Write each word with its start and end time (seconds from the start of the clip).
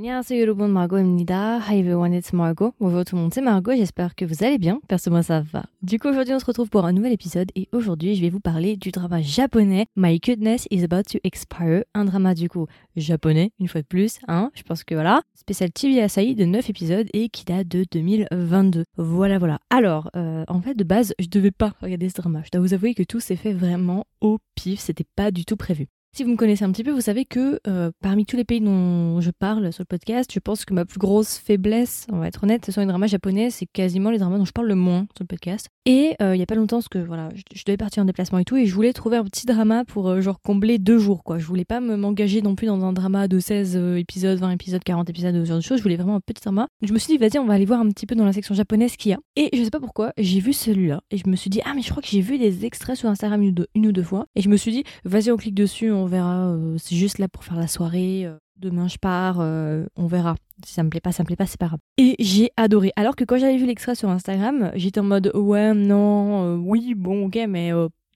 안녕하세요 0.00 0.38
여러분 0.42 0.72
Margot입니다. 0.72 1.58
Hi 1.58 1.78
everyone, 1.78 2.12
it's 2.14 2.34
Margot. 2.34 2.74
Bonjour 2.78 3.02
tout 3.02 3.16
le 3.16 3.22
monde, 3.22 3.32
c'est 3.32 3.40
Margot, 3.40 3.72
j'espère 3.74 4.14
que 4.14 4.26
vous 4.26 4.44
allez 4.44 4.58
bien. 4.58 4.78
Perso 4.88 5.10
moi 5.10 5.22
ça 5.22 5.40
va. 5.40 5.64
Du 5.80 5.98
coup 5.98 6.08
aujourd'hui 6.08 6.34
on 6.34 6.38
se 6.38 6.44
retrouve 6.44 6.68
pour 6.68 6.84
un 6.84 6.92
nouvel 6.92 7.12
épisode 7.12 7.50
et 7.54 7.66
aujourd'hui 7.72 8.14
je 8.14 8.20
vais 8.20 8.28
vous 8.28 8.38
parler 8.38 8.76
du 8.76 8.90
drama 8.90 9.22
japonais 9.22 9.86
My 9.96 10.20
Cuteness 10.20 10.68
is 10.70 10.84
about 10.84 11.04
to 11.10 11.18
expire. 11.24 11.84
Un 11.94 12.04
drama 12.04 12.34
du 12.34 12.50
coup 12.50 12.66
japonais, 12.94 13.52
une 13.58 13.68
fois 13.68 13.80
de 13.80 13.86
plus, 13.86 14.18
hein, 14.28 14.50
je 14.52 14.62
pense 14.64 14.84
que 14.84 14.94
voilà. 14.94 15.22
Spécial 15.34 15.72
TV 15.72 16.02
Asahi 16.02 16.34
de 16.34 16.44
9 16.44 16.68
épisodes 16.68 17.06
et 17.14 17.30
qui 17.30 17.46
date 17.46 17.66
de 17.66 17.86
2022. 17.90 18.84
Voilà 18.98 19.38
voilà. 19.38 19.60
Alors, 19.70 20.10
euh, 20.14 20.44
en 20.48 20.60
fait 20.60 20.74
de 20.74 20.84
base 20.84 21.14
je 21.18 21.28
devais 21.28 21.52
pas 21.52 21.72
regarder 21.80 22.10
ce 22.10 22.16
drama. 22.16 22.42
Je 22.44 22.50
dois 22.50 22.60
vous 22.60 22.74
avouer 22.74 22.92
que 22.92 23.02
tout 23.02 23.20
s'est 23.20 23.36
fait 23.36 23.54
vraiment 23.54 24.04
au 24.20 24.36
pif, 24.56 24.78
c'était 24.78 25.06
pas 25.16 25.30
du 25.30 25.46
tout 25.46 25.56
prévu. 25.56 25.86
Si 26.13 26.25
vous 26.25 26.31
me 26.31 26.35
connaissez 26.35 26.65
un 26.65 26.71
petit 26.73 26.83
peu, 26.83 26.91
vous 26.91 26.99
savez 26.99 27.23
que 27.23 27.61
euh, 27.69 27.89
parmi 28.01 28.25
tous 28.25 28.35
les 28.35 28.43
pays 28.43 28.59
dont 28.59 29.21
je 29.21 29.31
parle 29.31 29.71
sur 29.71 29.83
le 29.83 29.85
podcast, 29.85 30.29
je 30.33 30.39
pense 30.39 30.65
que 30.65 30.73
ma 30.73 30.83
plus 30.83 30.99
grosse 30.99 31.37
faiblesse, 31.37 32.05
on 32.11 32.17
va 32.17 32.27
être 32.27 32.43
honnête, 32.43 32.65
ce 32.65 32.73
sont 32.73 32.81
les 32.81 32.85
dramas 32.85 33.07
japonais, 33.07 33.49
c'est 33.49 33.65
quasiment 33.65 34.11
les 34.11 34.17
dramas 34.17 34.37
dont 34.37 34.43
je 34.43 34.51
parle 34.51 34.67
le 34.67 34.75
moins 34.75 35.07
sur 35.15 35.23
le 35.23 35.27
podcast. 35.27 35.67
Et 35.85 36.17
euh, 36.21 36.35
il 36.35 36.39
y 36.39 36.43
a 36.43 36.45
pas 36.45 36.55
longtemps, 36.55 36.79
parce 36.79 36.89
que 36.89 36.99
voilà, 36.99 37.29
je, 37.55 37.63
devais 37.65 37.77
partir 37.77 38.03
en 38.03 38.05
déplacement 38.05 38.39
et 38.39 38.43
tout, 38.43 38.57
et 38.57 38.65
je 38.65 38.75
voulais 38.75 38.91
trouver 38.91 39.15
un 39.15 39.23
petit 39.23 39.45
drama 39.45 39.85
pour 39.85 40.09
euh, 40.09 40.19
genre 40.19 40.41
combler 40.41 40.79
deux 40.79 40.99
jours, 40.99 41.23
quoi. 41.23 41.39
Je 41.39 41.45
voulais 41.45 41.63
pas 41.63 41.79
m'engager 41.79 42.41
non 42.41 42.55
plus 42.55 42.67
dans 42.67 42.83
un 42.83 42.91
drama 42.91 43.29
de 43.29 43.39
16 43.39 43.77
épisodes, 43.97 44.37
20 44.37 44.51
épisodes, 44.51 44.83
40 44.83 45.09
épisodes, 45.09 45.33
ce 45.33 45.45
genre 45.45 45.57
de 45.59 45.63
choses. 45.63 45.77
Je 45.77 45.83
voulais 45.83 45.95
vraiment 45.95 46.15
un 46.15 46.19
petit 46.19 46.41
drama. 46.43 46.67
Je 46.81 46.91
me 46.91 46.99
suis 46.99 47.13
dit, 47.13 47.19
vas-y, 47.19 47.39
on 47.39 47.45
va 47.45 47.53
aller 47.53 47.65
voir 47.65 47.79
un 47.79 47.87
petit 47.87 48.05
peu 48.05 48.15
dans 48.15 48.25
la 48.25 48.33
section 48.33 48.53
japonaise 48.53 48.97
qu'il 48.97 49.11
y 49.11 49.13
a. 49.13 49.19
Et 49.37 49.49
je 49.57 49.63
sais 49.63 49.69
pas 49.69 49.79
pourquoi, 49.79 50.11
j'ai 50.17 50.41
vu 50.41 50.51
celui-là, 50.51 50.99
et 51.09 51.15
je 51.15 51.29
me 51.29 51.37
suis 51.37 51.49
dit, 51.49 51.61
ah 51.63 51.71
mais 51.73 51.81
je 51.81 51.89
crois 51.89 52.03
que 52.03 52.09
j'ai 52.09 52.19
vu 52.19 52.37
des 52.37 52.65
extraits 52.65 52.97
sur 52.97 53.07
Instagram 53.07 53.41
une 53.41 53.87
ou 53.87 53.91
deux, 53.93 54.03
fois, 54.03 54.25
et 54.35 54.41
je 54.41 54.49
me 54.49 54.57
suis 54.57 54.73
dit, 54.73 54.83
vas-y, 55.05 55.31
on 55.31 55.37
clique 55.37 55.55
dessus, 55.55 55.89
verra 56.05 56.55
c'est 56.77 56.95
juste 56.95 57.17
là 57.17 57.27
pour 57.27 57.43
faire 57.43 57.57
la 57.57 57.67
soirée. 57.67 58.25
Euh, 58.25 58.37
demain 58.57 58.87
je 58.87 58.97
pars, 58.97 59.37
euh, 59.39 59.85
on 59.95 60.07
verra. 60.07 60.35
Si 60.65 60.73
ça 60.73 60.83
me 60.83 60.89
plaît 60.89 61.01
pas, 61.01 61.11
ça 61.11 61.23
me 61.23 61.25
plaît 61.25 61.35
pas, 61.35 61.47
c'est 61.47 61.59
pas 61.59 61.67
grave. 61.67 61.79
Et 61.97 62.15
j'ai 62.19 62.51
adoré. 62.57 62.91
Alors 62.95 63.15
que 63.15 63.23
quand 63.23 63.37
j'avais 63.37 63.57
vu 63.57 63.65
l'extrait 63.65 63.95
sur 63.95 64.09
Instagram, 64.09 64.71
j'étais 64.75 64.99
en 64.99 65.03
mode 65.03 65.31
ouais, 65.33 65.73
non, 65.73 66.45
euh, 66.45 66.55
oui, 66.57 66.93
bon, 66.95 67.25
ok, 67.25 67.39
mais 67.47 67.71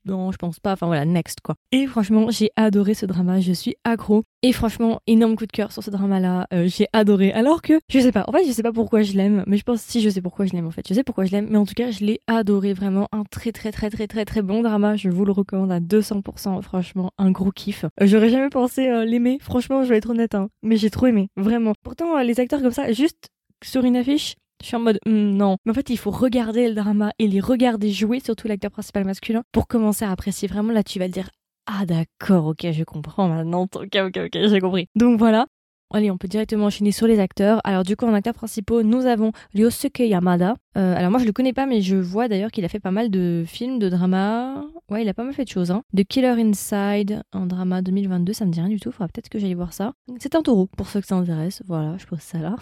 non, 0.06 0.32
je 0.32 0.38
pense 0.38 0.60
pas. 0.60 0.74
Enfin 0.74 0.86
voilà, 0.86 1.06
next 1.06 1.42
quoi. 1.42 1.56
Et 1.72 1.88
franchement, 1.88 2.30
j'ai 2.30 2.52
adoré 2.56 2.94
ce 2.94 3.06
drama. 3.06 3.40
Je 3.40 3.54
suis 3.54 3.76
accro. 3.84 4.24
Et 4.44 4.52
franchement, 4.52 5.00
énorme 5.08 5.36
coup 5.36 5.48
de 5.48 5.52
cœur 5.52 5.72
sur 5.72 5.82
ce 5.82 5.90
drama-là. 5.90 6.46
Euh, 6.54 6.68
j'ai 6.68 6.88
adoré. 6.94 7.32
Alors 7.34 7.62
que, 7.62 7.80
je 7.90 8.00
sais 8.00 8.12
pas. 8.12 8.24
En 8.28 8.32
fait, 8.32 8.46
je 8.46 8.52
sais 8.52 8.62
pas 8.62 8.72
pourquoi 8.72 9.02
je 9.02 9.14
l'aime. 9.14 9.44
Mais 9.48 9.58
je 9.58 9.64
pense 9.64 9.82
si 9.82 10.02
je 10.02 10.10
sais 10.10 10.22
pourquoi 10.22 10.46
je 10.46 10.54
l'aime 10.54 10.68
en 10.68 10.72
fait. 10.72 10.88
Je 10.88 10.94
sais 10.94 11.04
pourquoi 11.04 11.26
je 11.26 11.32
l'aime. 11.32 11.48
Mais 11.50 11.58
en 11.58 11.66
tout 11.66 11.74
cas, 11.74 11.90
je 11.90 12.06
l'ai 12.06 12.22
adoré. 12.28 12.74
Vraiment 12.74 13.08
un 13.12 13.24
très 13.24 13.52
très 13.52 13.72
très 13.72 13.90
très 13.90 14.08
très 14.08 14.26
très 14.26 14.42
bon 14.44 14.62
drama. 14.62 14.96
Je 14.96 15.10
vous 15.10 15.26
le 15.26 15.32
recommande 15.32 15.72
à 15.72 15.80
200%. 15.80 16.62
Franchement, 16.62 17.12
un 17.18 17.32
gros 17.32 17.52
kiff. 17.52 17.86
Euh, 17.86 18.06
j'aurais 18.06 18.30
jamais 18.30 18.50
pensé 18.50 18.88
euh, 18.88 19.06
l'aimer. 19.06 19.40
Franchement, 19.42 19.84
je 19.84 19.90
vais 19.90 19.98
être 19.98 20.12
honnête. 20.12 20.36
Hein. 20.36 20.50
Mais 20.62 20.78
j'ai 20.78 20.92
trop 20.92 21.08
aimé. 21.08 21.30
Vraiment. 21.36 21.74
Pourtant, 21.84 22.20
les 22.22 22.40
acteurs 22.40 22.62
comme 22.62 22.72
ça, 22.72 22.92
juste 22.92 23.30
sur 23.64 23.84
une 23.84 23.98
affiche, 23.98 24.36
je 24.62 24.68
suis 24.68 24.76
en 24.76 24.80
mode 24.80 25.00
hmm, 25.06 25.12
non. 25.12 25.58
Mais 25.66 25.72
en 25.72 25.76
fait, 25.76 25.90
il 25.90 25.98
faut 25.98 26.12
regarder 26.12 26.68
le 26.68 26.76
drama 26.76 27.12
et 27.20 27.28
les 27.28 27.40
regarder 27.40 27.92
jouer, 27.92 28.20
surtout 28.20 28.48
l'acteur 28.48 28.72
principal 28.72 29.06
masculin, 29.06 29.44
pour 29.52 29.68
commencer 29.68 30.06
à 30.06 30.12
apprécier 30.12 30.48
vraiment. 30.48 30.72
Là, 30.74 30.84
tu 30.84 31.00
vas 31.00 31.08
te 31.08 31.14
dire 31.14 31.30
ah 31.68 31.86
d'accord, 31.86 32.46
ok, 32.48 32.72
je 32.72 32.84
comprends 32.84 33.28
maintenant. 33.28 33.64
Ok, 33.64 33.96
ok, 33.96 34.18
ok, 34.26 34.32
j'ai 34.34 34.60
compris. 34.60 34.88
Donc 34.96 35.18
voilà. 35.18 35.48
Allez, 35.94 36.12
on 36.12 36.18
peut 36.18 36.28
directement 36.28 36.66
enchaîner 36.66 36.92
sur 36.92 37.08
les 37.08 37.20
acteurs. 37.20 37.62
Alors 37.64 37.84
du 37.84 37.96
coup, 37.96 38.06
en 38.06 38.14
acteurs 38.14 38.34
principaux, 38.34 38.84
nous 38.84 39.06
avons 39.06 39.32
Ryosuke 39.54 40.00
Yamada. 40.00 40.56
Euh, 40.78 40.96
alors 40.96 41.12
moi, 41.12 41.20
je 41.20 41.26
le 41.26 41.32
connais 41.32 41.54
pas, 41.54 41.66
mais 41.66 41.82
je 41.82 41.96
vois 41.96 42.28
d'ailleurs 42.28 42.52
qu'il 42.52 42.66
a 42.66 42.68
fait 42.68 42.80
pas 42.80 42.92
mal 42.92 43.10
de 43.10 43.44
films, 43.48 43.80
de 43.80 43.90
dramas. 43.90 44.64
Ouais, 44.90 45.04
il 45.04 45.10
a 45.10 45.14
pas 45.14 45.24
mal 45.24 45.34
fait 45.34 45.46
de 45.46 45.50
choses. 45.50 45.72
Hein. 45.72 45.84
The 45.96 46.04
Killer 46.04 46.36
Inside, 46.40 47.22
en 47.34 47.46
drama 47.46 47.82
2022, 47.82 48.34
ça 48.34 48.46
me 48.46 48.52
dit 48.52 48.60
rien 48.60 48.70
du 48.70 48.80
tout. 48.80 48.92
Faudra 48.92 49.08
peut-être 49.08 49.30
que 49.30 49.40
j'aille 49.40 49.54
voir 49.54 49.74
ça. 49.74 49.94
C'est 50.20 50.36
un 50.36 50.42
taureau, 50.42 50.68
pour 50.76 50.88
ceux 50.88 51.02
que 51.02 51.08
ça 51.08 51.16
intéresse. 51.16 51.62
Voilà, 51.66 51.98
je 51.98 52.06
pose 52.06 52.20
ça 52.20 52.40
là. 52.40 52.56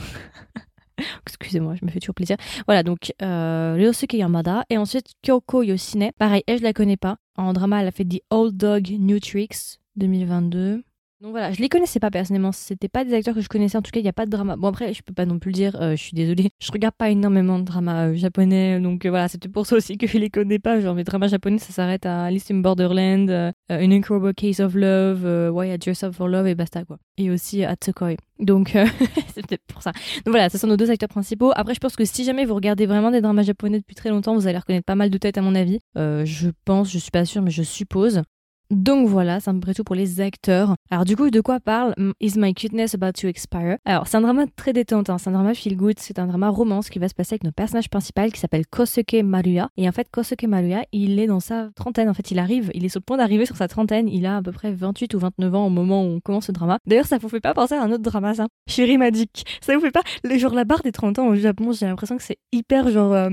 Excusez-moi, 1.28 1.76
je 1.76 1.86
me 1.86 1.92
fais 1.92 2.00
toujours 2.00 2.16
plaisir. 2.16 2.38
Voilà, 2.66 2.84
donc 2.84 3.14
euh, 3.22 3.76
Ryosuke 3.78 4.14
Yamada. 4.14 4.64
Et 4.70 4.78
ensuite 4.78 5.14
Kyoko 5.22 5.64
Yoshine. 5.64 6.12
Pareil, 6.18 6.44
elle, 6.48 6.59
je 6.59 6.64
la 6.64 6.74
connais 6.74 6.98
pas. 6.98 7.18
En 7.38 7.54
drama, 7.54 7.81
elle 7.81 7.88
a 7.88 7.92
fait 7.92 8.06
The 8.06 8.22
Old 8.30 8.56
Dog 8.58 8.90
New 9.00 9.20
Tricks 9.20 9.80
2022. 9.96 10.84
Donc 11.24 11.32
voilà, 11.32 11.54
je 11.54 11.62
les 11.62 11.70
connaissais 11.70 12.02
pas 12.02 12.12
personnellement, 12.12 12.52
c'était 12.52 12.90
pas 12.90 13.06
des 13.06 13.14
acteurs 13.14 13.34
que 13.34 13.40
je 13.40 13.48
connaissais, 13.48 13.78
en 13.78 13.82
tout 13.82 13.92
cas 13.92 14.02
il 14.02 14.04
n'y 14.04 14.10
a 14.10 14.14
pas 14.14 14.26
de 14.26 14.30
drama. 14.30 14.58
Bon 14.58 14.68
après, 14.68 14.94
je 14.94 15.02
peux 15.02 15.14
pas 15.14 15.26
non 15.26 15.40
plus 15.40 15.52
le 15.52 15.56
dire, 15.56 15.82
euh, 15.82 15.92
je 15.92 16.04
suis 16.04 16.16
désolée, 16.16 16.50
je 16.60 16.70
regarde 16.70 16.96
pas 16.96 17.10
énormément 17.12 17.60
de 17.60 17.64
dramas 17.64 18.10
euh, 18.10 18.14
japonais, 18.14 18.78
donc 18.82 19.06
euh, 19.06 19.10
voilà, 19.10 19.30
c'était 19.30 19.48
pour 19.48 19.66
ça 19.66 19.78
aussi 19.78 19.98
que 19.98 20.06
je 20.06 20.18
les 20.18 20.30
connais 20.30 20.60
pas, 20.60 20.82
genre 20.82 20.96
mes 20.96 21.06
dramas 21.06 21.30
japonais 21.30 21.60
ça 21.60 21.72
s'arrête 21.72 22.06
à 22.06 22.26
Alice 22.26 22.52
in 22.52 22.56
Borderland, 22.56 23.30
An 23.70 23.92
Incredible 23.92 24.34
Case 24.34 24.60
of 24.60 24.76
Love, 24.76 25.24
Why 25.54 25.74
I 25.74 25.78
Dress 25.78 26.04
Up 26.04 26.14
for 26.14 26.28
Love 26.28 26.46
et 26.46 26.56
basta 26.56 26.84
quoi. 26.84 26.98
Et 27.16 27.30
aussi 27.30 27.64
Atsukoi. 27.64 28.18
Donc 28.40 28.72
c'est 29.34 29.48
peut-être 29.48 29.64
pour 29.66 29.82
ça. 29.82 29.94
Donc 30.26 30.34
voilà, 30.34 30.50
ce 30.50 30.58
sont 30.58 30.68
nos 30.68 30.76
deux 30.76 30.92
acteurs 30.92 31.08
principaux. 31.08 31.54
Après 31.56 31.74
je 31.74 31.80
pense 31.80 31.96
que 31.96 32.04
si 32.04 32.26
jamais 32.26 32.44
vous 32.44 32.56
regardez 32.56 32.86
vraiment 32.86 33.12
des 33.12 33.22
dramas 33.22 33.44
japonais 33.44 33.80
depuis 33.80 33.96
très 33.96 34.10
longtemps, 34.10 34.36
vous 34.36 34.48
allez 34.48 34.58
reconnaître 34.58 34.86
pas 34.86 34.96
mal 34.96 35.10
de 35.10 35.18
têtes 35.18 35.38
à 35.38 35.42
mon 35.42 35.56
avis. 35.56 35.80
je 35.96 36.50
pense, 36.66 36.92
je 36.92 36.98
suis 36.98 37.12
pas 37.12 37.24
sûre, 37.24 37.42
mais 37.42 37.52
je 37.52 37.64
suppose. 37.64 38.24
Donc 38.74 39.08
voilà, 39.08 39.40
c'est 39.40 39.52
un 39.52 39.60
peu 39.60 39.72
tout 39.74 39.84
pour 39.84 39.96
les 39.96 40.20
acteurs. 40.20 40.76
Alors 40.90 41.06
du 41.06 41.16
coup, 41.16 41.30
de 41.30 41.42
quoi 41.42 41.60
parle 41.60 41.94
Is 42.20 42.34
My 42.38 42.56
Cuteness 42.56 42.96
About 42.96 43.12
to 43.12 43.28
Expire? 43.28 43.78
Alors 43.86 44.08
c'est 44.08 44.18
un 44.18 44.22
drama 44.22 44.46
très 44.56 44.74
détente, 44.74 45.12
hein. 45.12 45.20
c'est 45.20 45.30
un 45.30 45.34
drama 45.34 45.54
feel 45.54 45.78
good, 45.78 46.00
c'est 46.00 46.18
un 46.18 46.26
drama 46.26 46.50
romance 46.50 46.90
qui 46.90 46.98
va 46.98 47.08
se 47.08 47.14
passer 47.14 47.34
avec 47.34 47.44
notre 47.44 47.56
personnage 47.56 47.88
principal 47.88 48.32
qui 48.32 48.40
s'appelle 48.40 48.66
Kosuke 48.66 49.22
Maruya. 49.24 49.70
Et 49.78 49.88
en 49.88 49.92
fait, 49.92 50.10
Kosuke 50.10 50.46
Maruya, 50.48 50.86
il 50.92 51.20
est 51.20 51.28
dans 51.28 51.40
sa 51.40 51.70
trentaine, 51.76 52.10
en 52.10 52.16
fait 52.16 52.32
il 52.32 52.40
arrive, 52.40 52.72
il 52.74 52.84
est 52.84 52.90
sur 52.90 53.00
le 53.00 53.04
point 53.04 53.18
d'arriver 53.18 53.46
sur 53.46 53.58
sa 53.58 53.68
trentaine, 53.68 54.10
il 54.10 54.26
a 54.26 54.38
à 54.38 54.42
peu 54.42 54.52
près 54.52 54.72
28 54.72 55.14
ou 55.14 55.20
29 55.20 55.54
ans 55.54 55.68
au 55.68 55.70
moment 55.70 56.04
où 56.04 56.08
on 56.08 56.20
commence 56.20 56.48
ce 56.48 56.52
drama. 56.52 56.80
D'ailleurs, 56.88 57.06
ça 57.06 57.20
vous 57.20 57.30
fait 57.30 57.42
pas 57.42 57.54
penser 57.54 57.76
à 57.76 57.84
un 57.84 57.92
autre 57.92 58.04
drama 58.04 58.34
ça? 58.34 58.48
Chérie 58.68 58.98
Magic. 58.98 59.46
Ça 59.62 59.76
vous 59.76 59.82
fait 59.82 59.92
pas? 59.92 60.02
Le 60.24 60.36
genre 60.40 60.56
la 60.56 60.66
barre 60.66 60.82
des 60.82 60.92
30 60.92 61.20
ans 61.20 61.28
au 61.28 61.36
Japon, 61.36 61.74
j'ai 61.74 61.86
l'impression 61.86 62.18
que 62.18 62.24
c'est 62.24 62.40
hyper 62.52 62.90
genre 62.90 63.14
euh, 63.14 63.30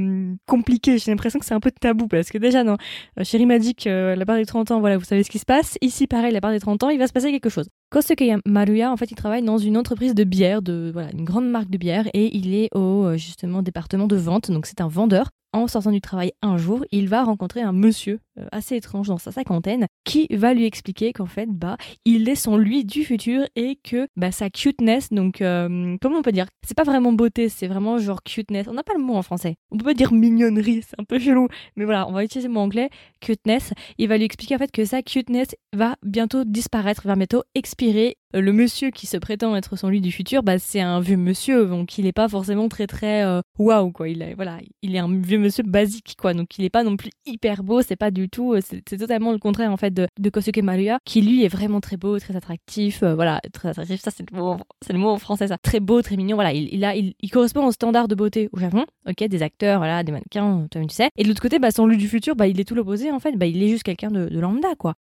compliqué, 0.46 0.98
j'ai 0.98 1.10
l'impression 1.10 1.38
que 1.38 1.46
c'est 1.46 1.54
un 1.54 1.60
peu 1.60 1.70
tabou 1.70 2.08
parce 2.08 2.28
que 2.28 2.36
déjà 2.36 2.62
non, 2.62 2.76
euh, 3.18 3.24
Chérie 3.24 3.46
Magic, 3.46 3.86
euh, 3.86 4.14
la 4.14 4.26
barre 4.26 4.36
des 4.36 4.44
30 4.44 4.70
ans, 4.72 4.80
voilà, 4.80 4.98
vous 4.98 5.04
savez 5.04 5.22
ce 5.22 5.29
qui 5.30 5.38
se 5.38 5.46
passe. 5.46 5.78
Ici, 5.80 6.06
pareil, 6.06 6.32
la 6.32 6.40
part 6.40 6.50
des 6.50 6.60
30 6.60 6.82
ans, 6.82 6.88
il 6.90 6.98
va 6.98 7.06
se 7.06 7.12
passer 7.12 7.30
quelque 7.30 7.48
chose. 7.48 7.68
Kosuke 7.90 8.22
Maruya, 8.46 8.92
en 8.92 8.96
fait, 8.96 9.10
il 9.10 9.14
travaille 9.14 9.42
dans 9.42 9.58
une 9.58 9.76
entreprise 9.76 10.14
de 10.14 10.24
bière, 10.24 10.60
de 10.60 10.90
voilà, 10.92 11.10
une 11.12 11.24
grande 11.24 11.48
marque 11.48 11.70
de 11.70 11.78
bière, 11.78 12.06
et 12.12 12.36
il 12.36 12.54
est 12.54 12.68
au 12.74 13.06
euh, 13.06 13.16
justement 13.16 13.62
département 13.62 14.06
de 14.06 14.16
vente. 14.16 14.50
Donc, 14.50 14.66
c'est 14.66 14.80
un 14.80 14.88
vendeur 14.88 15.30
en 15.52 15.66
sortant 15.66 15.90
du 15.90 16.00
travail 16.00 16.32
un 16.42 16.56
jour, 16.56 16.84
il 16.90 17.08
va 17.08 17.24
rencontrer 17.24 17.60
un 17.60 17.72
monsieur 17.72 18.20
euh, 18.38 18.46
assez 18.52 18.76
étrange 18.76 19.08
dans 19.08 19.18
sa 19.18 19.32
cinquantaine 19.32 19.86
qui 20.04 20.26
va 20.30 20.54
lui 20.54 20.64
expliquer 20.64 21.12
qu'en 21.12 21.26
fait, 21.26 21.48
bah, 21.48 21.76
il 22.04 22.28
est 22.28 22.34
son 22.34 22.56
lui 22.56 22.84
du 22.84 23.04
futur 23.04 23.46
et 23.56 23.76
que 23.82 24.08
bah, 24.16 24.32
sa 24.32 24.50
cuteness, 24.50 25.10
donc 25.10 25.40
euh, 25.40 25.96
comment 26.00 26.18
on 26.18 26.22
peut 26.22 26.32
dire? 26.32 26.46
C'est 26.66 26.76
pas 26.76 26.84
vraiment 26.84 27.12
beauté, 27.12 27.48
c'est 27.48 27.66
vraiment 27.66 27.98
genre 27.98 28.22
cuteness. 28.22 28.66
On 28.68 28.74
n'a 28.74 28.82
pas 28.82 28.94
le 28.94 29.02
mot 29.02 29.14
en 29.14 29.22
français. 29.22 29.56
On 29.70 29.76
peut 29.76 29.84
pas 29.84 29.94
dire 29.94 30.12
mignonnerie, 30.12 30.82
c'est 30.82 30.98
un 30.98 31.04
peu 31.04 31.18
chelou. 31.18 31.48
Mais 31.76 31.84
voilà, 31.84 32.08
on 32.08 32.12
va 32.12 32.24
utiliser 32.24 32.48
le 32.48 32.54
mot 32.54 32.60
anglais, 32.60 32.90
cuteness. 33.20 33.72
Il 33.98 34.08
va 34.08 34.16
lui 34.16 34.24
expliquer 34.24 34.54
en 34.54 34.58
fait 34.58 34.70
que 34.70 34.84
sa 34.84 35.02
cuteness 35.02 35.48
va 35.72 35.96
bientôt 36.04 36.44
disparaître, 36.44 37.06
va 37.06 37.16
bientôt 37.16 37.42
expirer 37.54 38.16
le 38.32 38.52
monsieur 38.52 38.90
qui 38.90 39.06
se 39.06 39.16
prétend 39.16 39.56
être 39.56 39.76
son 39.76 39.88
lui 39.88 40.00
du 40.00 40.12
futur, 40.12 40.42
bah, 40.42 40.58
c'est 40.58 40.80
un 40.80 41.00
vieux 41.00 41.16
monsieur, 41.16 41.66
donc 41.66 41.98
il 41.98 42.04
n'est 42.04 42.12
pas 42.12 42.28
forcément 42.28 42.68
très 42.68 42.86
très 42.86 43.40
waouh 43.58 43.92
quoi. 43.92 44.08
Il 44.08 44.22
est, 44.22 44.34
voilà, 44.34 44.58
il 44.82 44.96
est 44.96 44.98
un 44.98 45.12
vieux 45.20 45.38
monsieur 45.38 45.62
basique 45.62 46.14
quoi, 46.18 46.34
donc 46.34 46.58
il 46.58 46.62
n'est 46.62 46.70
pas 46.70 46.82
non 46.82 46.96
plus 46.96 47.10
hyper 47.26 47.62
beau, 47.62 47.82
c'est 47.82 47.96
pas 47.96 48.10
du 48.10 48.28
tout, 48.28 48.54
euh, 48.54 48.60
c'est 48.62 48.96
totalement 48.96 49.32
le 49.32 49.38
contraire 49.38 49.70
en 49.70 49.76
fait 49.76 49.92
de, 49.92 50.30
Kosuke 50.30 50.62
Maruya, 50.62 50.98
qui 51.04 51.20
lui 51.22 51.44
est 51.44 51.48
vraiment 51.48 51.80
très 51.80 51.96
beau, 51.96 52.18
très 52.18 52.36
attractif, 52.36 53.02
euh, 53.02 53.14
voilà, 53.14 53.40
très 53.52 53.68
attractif, 53.68 54.00
ça 54.00 54.10
c'est 54.10 54.28
le 54.30 54.36
mot, 54.36 54.56
c'est 54.84 54.92
le 54.92 54.98
mot 54.98 55.10
en 55.10 55.18
français 55.18 55.48
ça, 55.48 55.58
très 55.58 55.80
beau, 55.80 56.02
très 56.02 56.16
mignon, 56.16 56.36
voilà, 56.36 56.52
il, 56.52 56.72
il 56.72 56.84
a, 56.84 56.94
il, 56.96 57.14
correspond 57.30 57.66
au 57.66 57.72
standard 57.72 58.08
de 58.08 58.14
beauté 58.14 58.48
au 58.52 58.58
Japon, 58.58 58.84
ok, 59.08 59.24
des 59.24 59.42
acteurs, 59.42 59.78
voilà, 59.78 60.02
des 60.02 60.12
mannequins, 60.12 60.66
toi 60.70 60.82
tu 60.82 60.94
sais, 60.94 61.10
et 61.16 61.22
de 61.22 61.28
l'autre 61.28 61.42
côté, 61.42 61.58
bah 61.58 61.70
son 61.70 61.86
lui 61.86 61.96
du 61.96 62.08
futur, 62.08 62.36
bah 62.36 62.46
il 62.46 62.58
est 62.60 62.64
tout 62.64 62.74
l'opposé 62.74 63.12
en 63.12 63.20
fait, 63.20 63.32
bah 63.36 63.46
il 63.46 63.62
est 63.62 63.68
juste 63.68 63.82
quelqu'un 63.82 64.10
de, 64.10 64.28
de 64.28 64.40
lambda 64.40 64.74
quoi. 64.78 64.94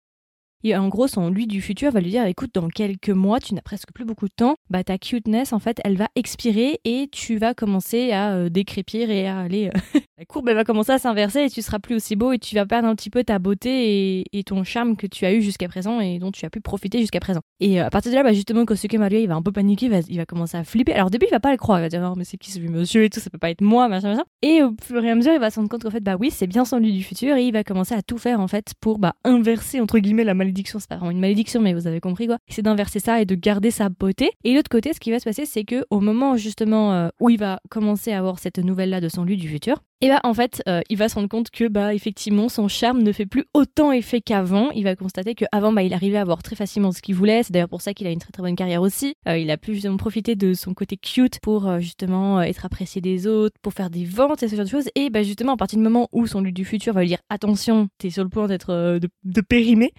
Et 0.69 0.77
en 0.77 0.89
gros, 0.89 1.07
son 1.07 1.31
lui 1.31 1.47
du 1.47 1.63
futur 1.63 1.93
va 1.93 2.01
lui 2.01 2.11
dire 2.11 2.27
écoute, 2.27 2.51
dans 2.53 2.67
quelques 2.67 3.11
mois, 3.11 3.39
tu 3.39 3.55
n'as 3.55 3.61
presque 3.61 3.93
plus 3.95 4.05
beaucoup 4.05 4.27
de 4.27 4.35
temps, 4.35 4.57
bah 4.69 4.83
ta 4.83 4.99
cuteness, 4.99 5.53
en 5.53 5.61
fait, 5.61 5.81
elle 5.85 5.97
va 5.97 6.09
expirer 6.17 6.81
et 6.85 7.09
tu 7.13 7.39
vas 7.39 7.55
commencer 7.55 8.11
à 8.11 8.33
euh, 8.33 8.49
décrépir 8.49 9.09
et 9.09 9.29
à 9.29 9.39
aller. 9.39 9.69
Euh, 9.69 10.01
la 10.19 10.25
courbe, 10.25 10.49
elle 10.49 10.57
va 10.57 10.65
commencer 10.65 10.91
à 10.91 10.99
s'inverser 10.99 11.43
et 11.43 11.51
tu 11.51 11.63
seras 11.63 11.79
plus 11.79 11.95
aussi 11.95 12.17
beau 12.17 12.33
et 12.33 12.41
tu 12.41 12.57
vas 12.57 12.67
perdre 12.67 12.89
un 12.89 12.97
petit 12.97 13.11
peu 13.11 13.23
ta 13.23 13.39
beauté 13.39 14.25
et, 14.33 14.43
ton 14.43 14.65
charme 14.65 14.97
que 14.97 15.07
tu 15.07 15.25
as 15.25 15.33
eu 15.33 15.43
jusqu'à 15.43 15.69
présent 15.69 16.01
et 16.01 16.19
dont 16.19 16.31
tu 16.33 16.45
as 16.47 16.51
pu 16.51 16.61
profiter 16.61 16.99
jusqu'à 16.99 17.21
présent. 17.21 17.43
Et 17.61 17.81
euh, 17.81 17.87
à 17.87 17.91
partir 17.91 18.11
de 18.11 18.17
là, 18.17 18.25
bah, 18.25 18.33
justement, 18.33 18.65
Kosuke 18.65 18.95
Maruya, 18.95 19.21
il 19.21 19.29
va 19.29 19.35
un 19.35 19.43
peu 19.43 19.53
paniquer, 19.53 19.87
il 20.09 20.17
va, 20.17 20.27
commencer 20.27 20.57
à 20.57 20.65
flipper. 20.65 20.95
Alors, 20.95 21.09
au 21.09 21.11
début, 21.11 21.27
il 21.27 21.33
va 21.33 21.41
pas 21.41 21.53
le 21.53 21.59
croire, 21.59 21.79
il 21.79 21.83
va 21.83 21.89
dire 21.89 22.01
non, 22.01 22.15
mais 22.17 22.25
c'est 22.25 22.39
qui 22.39 22.51
ce 22.51 22.59
monsieur 22.59 23.05
et 23.05 23.11
tout, 23.11 23.21
ça 23.21 23.31
peut 23.31 23.39
pas 23.39 23.51
être 23.51 23.61
moi, 23.61 23.89
machin, 23.89 24.09
machin. 24.09 24.25
Et 24.43 24.63
au 24.63 24.73
fur 24.83 25.05
et 25.05 25.11
à 25.11 25.15
mesure, 25.15 25.33
il 25.33 25.39
va 25.39 25.51
se 25.51 25.57
rendre 25.57 25.69
compte 25.69 25.85
qu'en 25.85 25.91
fait, 25.91 26.03
bah 26.03 26.17
oui, 26.19 26.31
c'est 26.33 26.47
bien 26.47 26.65
son 26.65 26.79
lui 26.79 26.93
du 26.93 27.03
futur 27.03 27.37
et 27.37 27.45
il 27.45 27.53
va 27.53 27.63
commencer 27.63 27.95
à 27.95 28.03
tout 28.03 28.19
faire, 28.19 28.41
en 28.41 28.49
fait, 28.49 28.73
pour 28.81 28.99
bah, 28.99 29.15
inverser, 29.25 29.81
entre 29.81 29.99
guillemets, 29.99 30.25
la 30.25 30.35
c'est 30.65 30.89
pas 30.89 30.97
vraiment 30.97 31.11
une 31.11 31.21
malédiction, 31.21 31.61
mais 31.61 31.75
vous 31.75 31.87
avez 31.87 32.01
compris 32.01 32.27
quoi. 32.27 32.39
C'est 32.49 32.63
d'inverser 32.63 33.01
ça 33.01 33.21
et 33.21 33.25
de 33.25 33.35
garder 33.35 33.71
sa 33.71 33.89
beauté. 33.89 34.31
Et 34.45 34.55
l'autre 34.55 34.71
côté, 34.71 34.93
ce 34.93 35.01
qui 35.01 35.11
va 35.11 35.19
se 35.19 35.25
passer, 35.25 35.47
c'est 35.47 35.65
que 35.65 35.85
au 35.91 36.01
moment 36.01 36.37
justement 36.37 36.93
euh, 36.93 37.09
où 37.21 37.31
il 37.31 37.39
va 37.39 37.61
commencer 37.71 38.13
à 38.13 38.19
avoir 38.19 38.39
cette 38.39 38.59
nouvelle 38.59 38.91
là 38.91 39.01
de 39.01 39.09
son 39.09 39.25
lui 39.25 39.37
du 39.37 39.49
futur, 39.49 39.83
et 40.03 40.09
bah 40.09 40.21
en 40.25 40.35
fait, 40.35 40.63
euh, 40.69 40.83
il 40.91 40.99
va 40.99 41.09
se 41.09 41.15
rendre 41.15 41.29
compte 41.29 41.51
que 41.51 41.69
bah 41.69 41.95
effectivement 41.95 42.51
son 42.51 42.69
charme 42.69 43.03
ne 43.03 43.13
fait 43.13 43.25
plus 43.25 43.45
autant 43.55 43.93
effet 43.93 44.21
qu'avant. 44.21 44.71
Il 44.73 44.85
va 44.85 44.95
constater 44.95 45.35
qu'avant 45.35 45.73
bah 45.73 45.83
il 45.83 45.95
arrivait 45.95 46.19
à 46.19 46.21
avoir 46.21 46.43
très 46.43 46.55
facilement 46.55 46.93
ce 46.93 47.01
qu'il 47.01 47.15
voulait. 47.15 47.43
C'est 47.43 47.53
d'ailleurs 47.53 47.71
pour 47.71 47.81
ça 47.81 47.95
qu'il 47.95 48.07
a 48.07 48.11
une 48.11 48.19
très 48.19 48.31
très 48.31 48.43
bonne 48.43 48.57
carrière 48.57 48.83
aussi. 48.83 49.15
Euh, 49.27 49.39
il 49.39 49.51
a 49.51 49.57
pu 49.57 49.73
justement 49.73 49.97
profiter 49.97 50.37
de 50.37 50.53
son 50.53 50.75
côté 50.75 50.99
cute 50.99 51.41
pour 51.41 51.81
justement 51.81 52.43
être 52.43 52.67
apprécié 52.67 53.01
des 53.01 53.27
autres, 53.27 53.57
pour 53.63 53.73
faire 53.73 53.89
des 53.89 54.05
ventes 54.05 54.43
et 54.43 54.49
ce 54.49 54.57
genre 54.57 54.67
de 54.67 54.71
choses. 54.71 54.91
Et 54.97 55.09
bah 55.09 55.23
justement 55.23 55.55
à 55.55 55.57
partir 55.57 55.79
du 55.79 55.85
moment 55.85 56.09
où 56.13 56.27
son 56.27 56.43
lui 56.43 56.53
du 56.53 56.67
futur 56.67 56.93
va 56.93 57.01
lui 57.01 57.09
dire 57.09 57.21
attention, 57.31 57.89
t'es 57.97 58.11
sur 58.11 58.23
le 58.23 58.29
point 58.29 58.49
d'être 58.49 58.99
de, 58.99 59.09
de 59.25 59.41
périmer, 59.41 59.93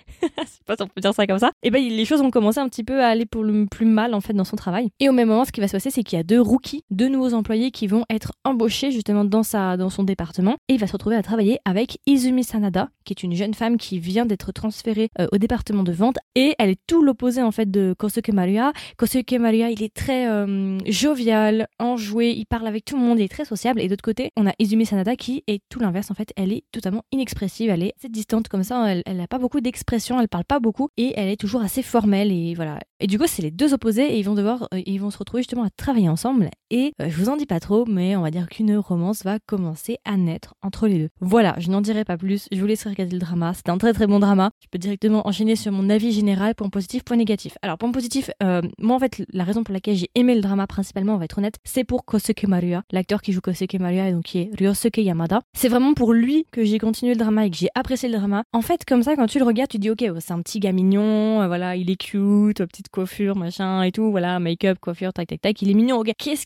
je 0.51 0.53
sais 0.53 0.63
pas 0.65 0.75
si 0.75 0.83
on 0.83 0.87
peut 0.87 1.01
dire 1.01 1.13
ça 1.13 1.27
comme 1.27 1.39
ça. 1.39 1.51
Et 1.63 1.71
bah 1.71 1.79
les 1.79 2.05
choses 2.05 2.21
vont 2.21 2.31
commencer 2.31 2.59
un 2.59 2.69
petit 2.69 2.83
peu 2.83 3.01
à 3.03 3.07
aller 3.07 3.25
pour 3.25 3.43
le 3.43 3.65
plus 3.65 3.85
mal 3.85 4.13
en 4.13 4.21
fait 4.21 4.33
dans 4.33 4.43
son 4.43 4.55
travail. 4.55 4.89
Et 4.99 5.09
au 5.09 5.11
même 5.11 5.27
moment, 5.27 5.45
ce 5.45 5.51
qui 5.51 5.61
va 5.61 5.67
se 5.67 5.73
passer, 5.73 5.89
c'est 5.89 6.03
qu'il 6.03 6.17
y 6.17 6.19
a 6.19 6.23
deux 6.23 6.41
rookies, 6.41 6.83
deux 6.89 7.09
nouveaux 7.09 7.33
employés 7.33 7.71
qui 7.71 7.87
vont 7.87 8.05
être 8.09 8.33
embauchés 8.43 8.91
justement 8.91 9.25
dans 9.25 9.43
sa 9.43 9.77
dans 9.77 9.89
son 9.89 10.03
département 10.03 10.55
et 10.67 10.73
il 10.73 10.79
va 10.79 10.87
se 10.87 10.93
retrouver 10.93 11.15
à 11.15 11.23
travailler 11.23 11.59
avec 11.65 11.99
Izumi 12.05 12.43
Sanada, 12.43 12.89
qui 13.05 13.13
est 13.13 13.23
une 13.23 13.33
jeune 13.33 13.53
femme 13.53 13.77
qui 13.77 13.99
vient 13.99 14.25
d'être 14.25 14.51
transférée 14.51 15.09
euh, 15.19 15.27
au 15.31 15.37
département 15.37 15.83
de 15.83 15.91
vente 15.91 16.17
et 16.35 16.55
elle 16.59 16.69
est 16.69 16.79
tout 16.87 17.01
l'opposé 17.01 17.41
en 17.41 17.51
fait 17.51 17.69
de 17.69 17.93
Kosuke 17.97 18.29
Maria. 18.29 18.73
Kosuke 18.97 19.33
Maria, 19.33 19.69
il 19.69 19.83
est 19.83 19.93
très 19.93 20.27
euh, 20.27 20.77
jovial, 20.85 21.67
enjoué, 21.79 22.31
il 22.31 22.45
parle 22.45 22.67
avec 22.67 22.85
tout 22.85 22.95
le 22.97 23.03
monde, 23.03 23.19
il 23.19 23.23
est 23.23 23.31
très 23.31 23.45
sociable 23.45 23.81
et 23.81 23.87
d'autre 23.87 24.03
côté, 24.03 24.31
on 24.37 24.47
a 24.47 24.53
Izumi 24.59 24.85
Sanada 24.85 25.15
qui 25.15 25.43
est 25.47 25.61
tout 25.69 25.79
l'inverse 25.79 26.11
en 26.11 26.13
fait, 26.13 26.31
elle 26.35 26.51
est 26.51 26.63
totalement 26.71 27.03
inexpressive, 27.11 27.69
elle 27.69 27.83
est 27.83 27.93
assez 27.97 28.09
distante 28.09 28.47
comme 28.47 28.63
ça, 28.63 28.87
elle 28.87 29.17
n'a 29.17 29.27
pas 29.27 29.39
beaucoup 29.39 29.61
d'expression, 29.61 30.19
elle 30.27 30.29
parle 30.29 30.43
pas 30.43 30.59
beaucoup 30.59 30.89
et 30.97 31.13
elle 31.15 31.29
est 31.29 31.37
toujours 31.37 31.61
assez 31.61 31.81
formelle 31.81 32.33
et 32.33 32.53
voilà. 32.53 32.79
Et 32.99 33.07
du 33.07 33.17
coup, 33.17 33.25
c'est 33.27 33.41
les 33.41 33.51
deux 33.51 33.73
opposés 33.73 34.13
et 34.13 34.19
ils 34.19 34.23
vont 34.23 34.35
devoir 34.35 34.67
euh, 34.73 34.81
ils 34.85 34.99
vont 34.99 35.09
se 35.09 35.17
retrouver 35.17 35.41
justement 35.41 35.63
à 35.63 35.69
travailler 35.69 36.09
ensemble 36.09 36.49
et 36.69 36.93
je 36.99 37.15
vous 37.17 37.29
en 37.29 37.37
dis 37.37 37.45
pas 37.45 37.59
trop 37.59 37.85
mais 37.85 38.15
on 38.15 38.21
va 38.21 38.31
dire 38.31 38.47
qu'une 38.49 38.75
romance 38.77 39.23
va 39.23 39.39
commencer 39.39 39.97
à 40.05 40.17
naître 40.17 40.53
entre 40.61 40.87
les 40.87 40.99
deux. 40.99 41.09
Voilà, 41.19 41.55
je 41.57 41.69
n'en 41.69 41.81
dirai 41.81 42.03
pas 42.03 42.17
plus, 42.17 42.47
je 42.51 42.59
vous 42.59 42.65
laisserai 42.65 42.91
regarder 42.91 43.13
le 43.13 43.19
drama, 43.19 43.53
c'est 43.53 43.69
un 43.69 43.77
très 43.77 43.93
très 43.93 44.07
bon 44.07 44.19
drama. 44.19 44.51
Je 44.61 44.67
peux 44.71 44.77
directement 44.77 45.27
enchaîner 45.27 45.55
sur 45.55 45.71
mon 45.71 45.89
avis 45.89 46.11
général, 46.11 46.55
point 46.55 46.69
positif, 46.69 47.03
point 47.03 47.17
négatif. 47.17 47.57
Alors, 47.61 47.77
point 47.77 47.91
positif, 47.91 48.29
euh, 48.43 48.61
moi 48.79 48.95
en 48.95 48.99
fait, 48.99 49.23
la 49.31 49.43
raison 49.43 49.63
pour 49.63 49.73
laquelle 49.73 49.95
j'ai 49.95 50.09
aimé 50.15 50.35
le 50.35 50.41
drama 50.41 50.67
principalement, 50.67 51.15
on 51.15 51.17
va 51.17 51.25
être 51.25 51.37
honnête, 51.37 51.55
c'est 51.63 51.83
pour 51.83 52.05
Kosuke 52.05 52.43
Maria, 52.47 52.83
l'acteur 52.91 53.21
qui 53.21 53.31
joue 53.31 53.41
Kosuke 53.41 53.79
Maria 53.79 54.09
et 54.09 54.11
donc 54.11 54.25
qui 54.25 54.39
est 54.39 54.49
Ryosuke 54.57 54.97
Yamada. 54.97 55.41
C'est 55.53 55.69
vraiment 55.69 55.93
pour 55.93 56.13
lui 56.13 56.45
que 56.51 56.63
j'ai 56.63 56.79
continué 56.79 57.13
le 57.13 57.19
drama 57.19 57.45
et 57.45 57.49
que 57.49 57.57
j'ai 57.57 57.69
apprécié 57.75 58.09
le 58.09 58.17
drama. 58.17 58.43
En 58.53 58.61
fait, 58.61 58.85
comme 58.85 59.03
ça, 59.03 59.15
quand 59.15 59.27
tu 59.27 59.39
le 59.39 59.45
regardes, 59.45 59.69
tu 59.69 59.79
dis 59.79 59.89
ok, 59.89 60.03
c'est 60.19 60.33
un 60.33 60.41
petit 60.41 60.59
gars 60.59 60.71
mignon, 60.71 61.41
euh, 61.41 61.47
voilà, 61.47 61.75
il 61.75 61.89
est 61.89 61.95
cute, 61.95 62.63
petite 62.65 62.89
coiffure, 62.89 63.35
machin 63.35 63.83
et 63.83 63.91
tout, 63.91 64.11
voilà, 64.11 64.39
make-up, 64.39 64.77
coiffure, 64.79 65.13
tac 65.13 65.27
tac 65.27 65.41
tac, 65.41 65.61
il 65.61 65.69
est 65.69 65.73
mignon, 65.73 65.97
ok, 65.97 66.11
qu'est-ce 66.17 66.45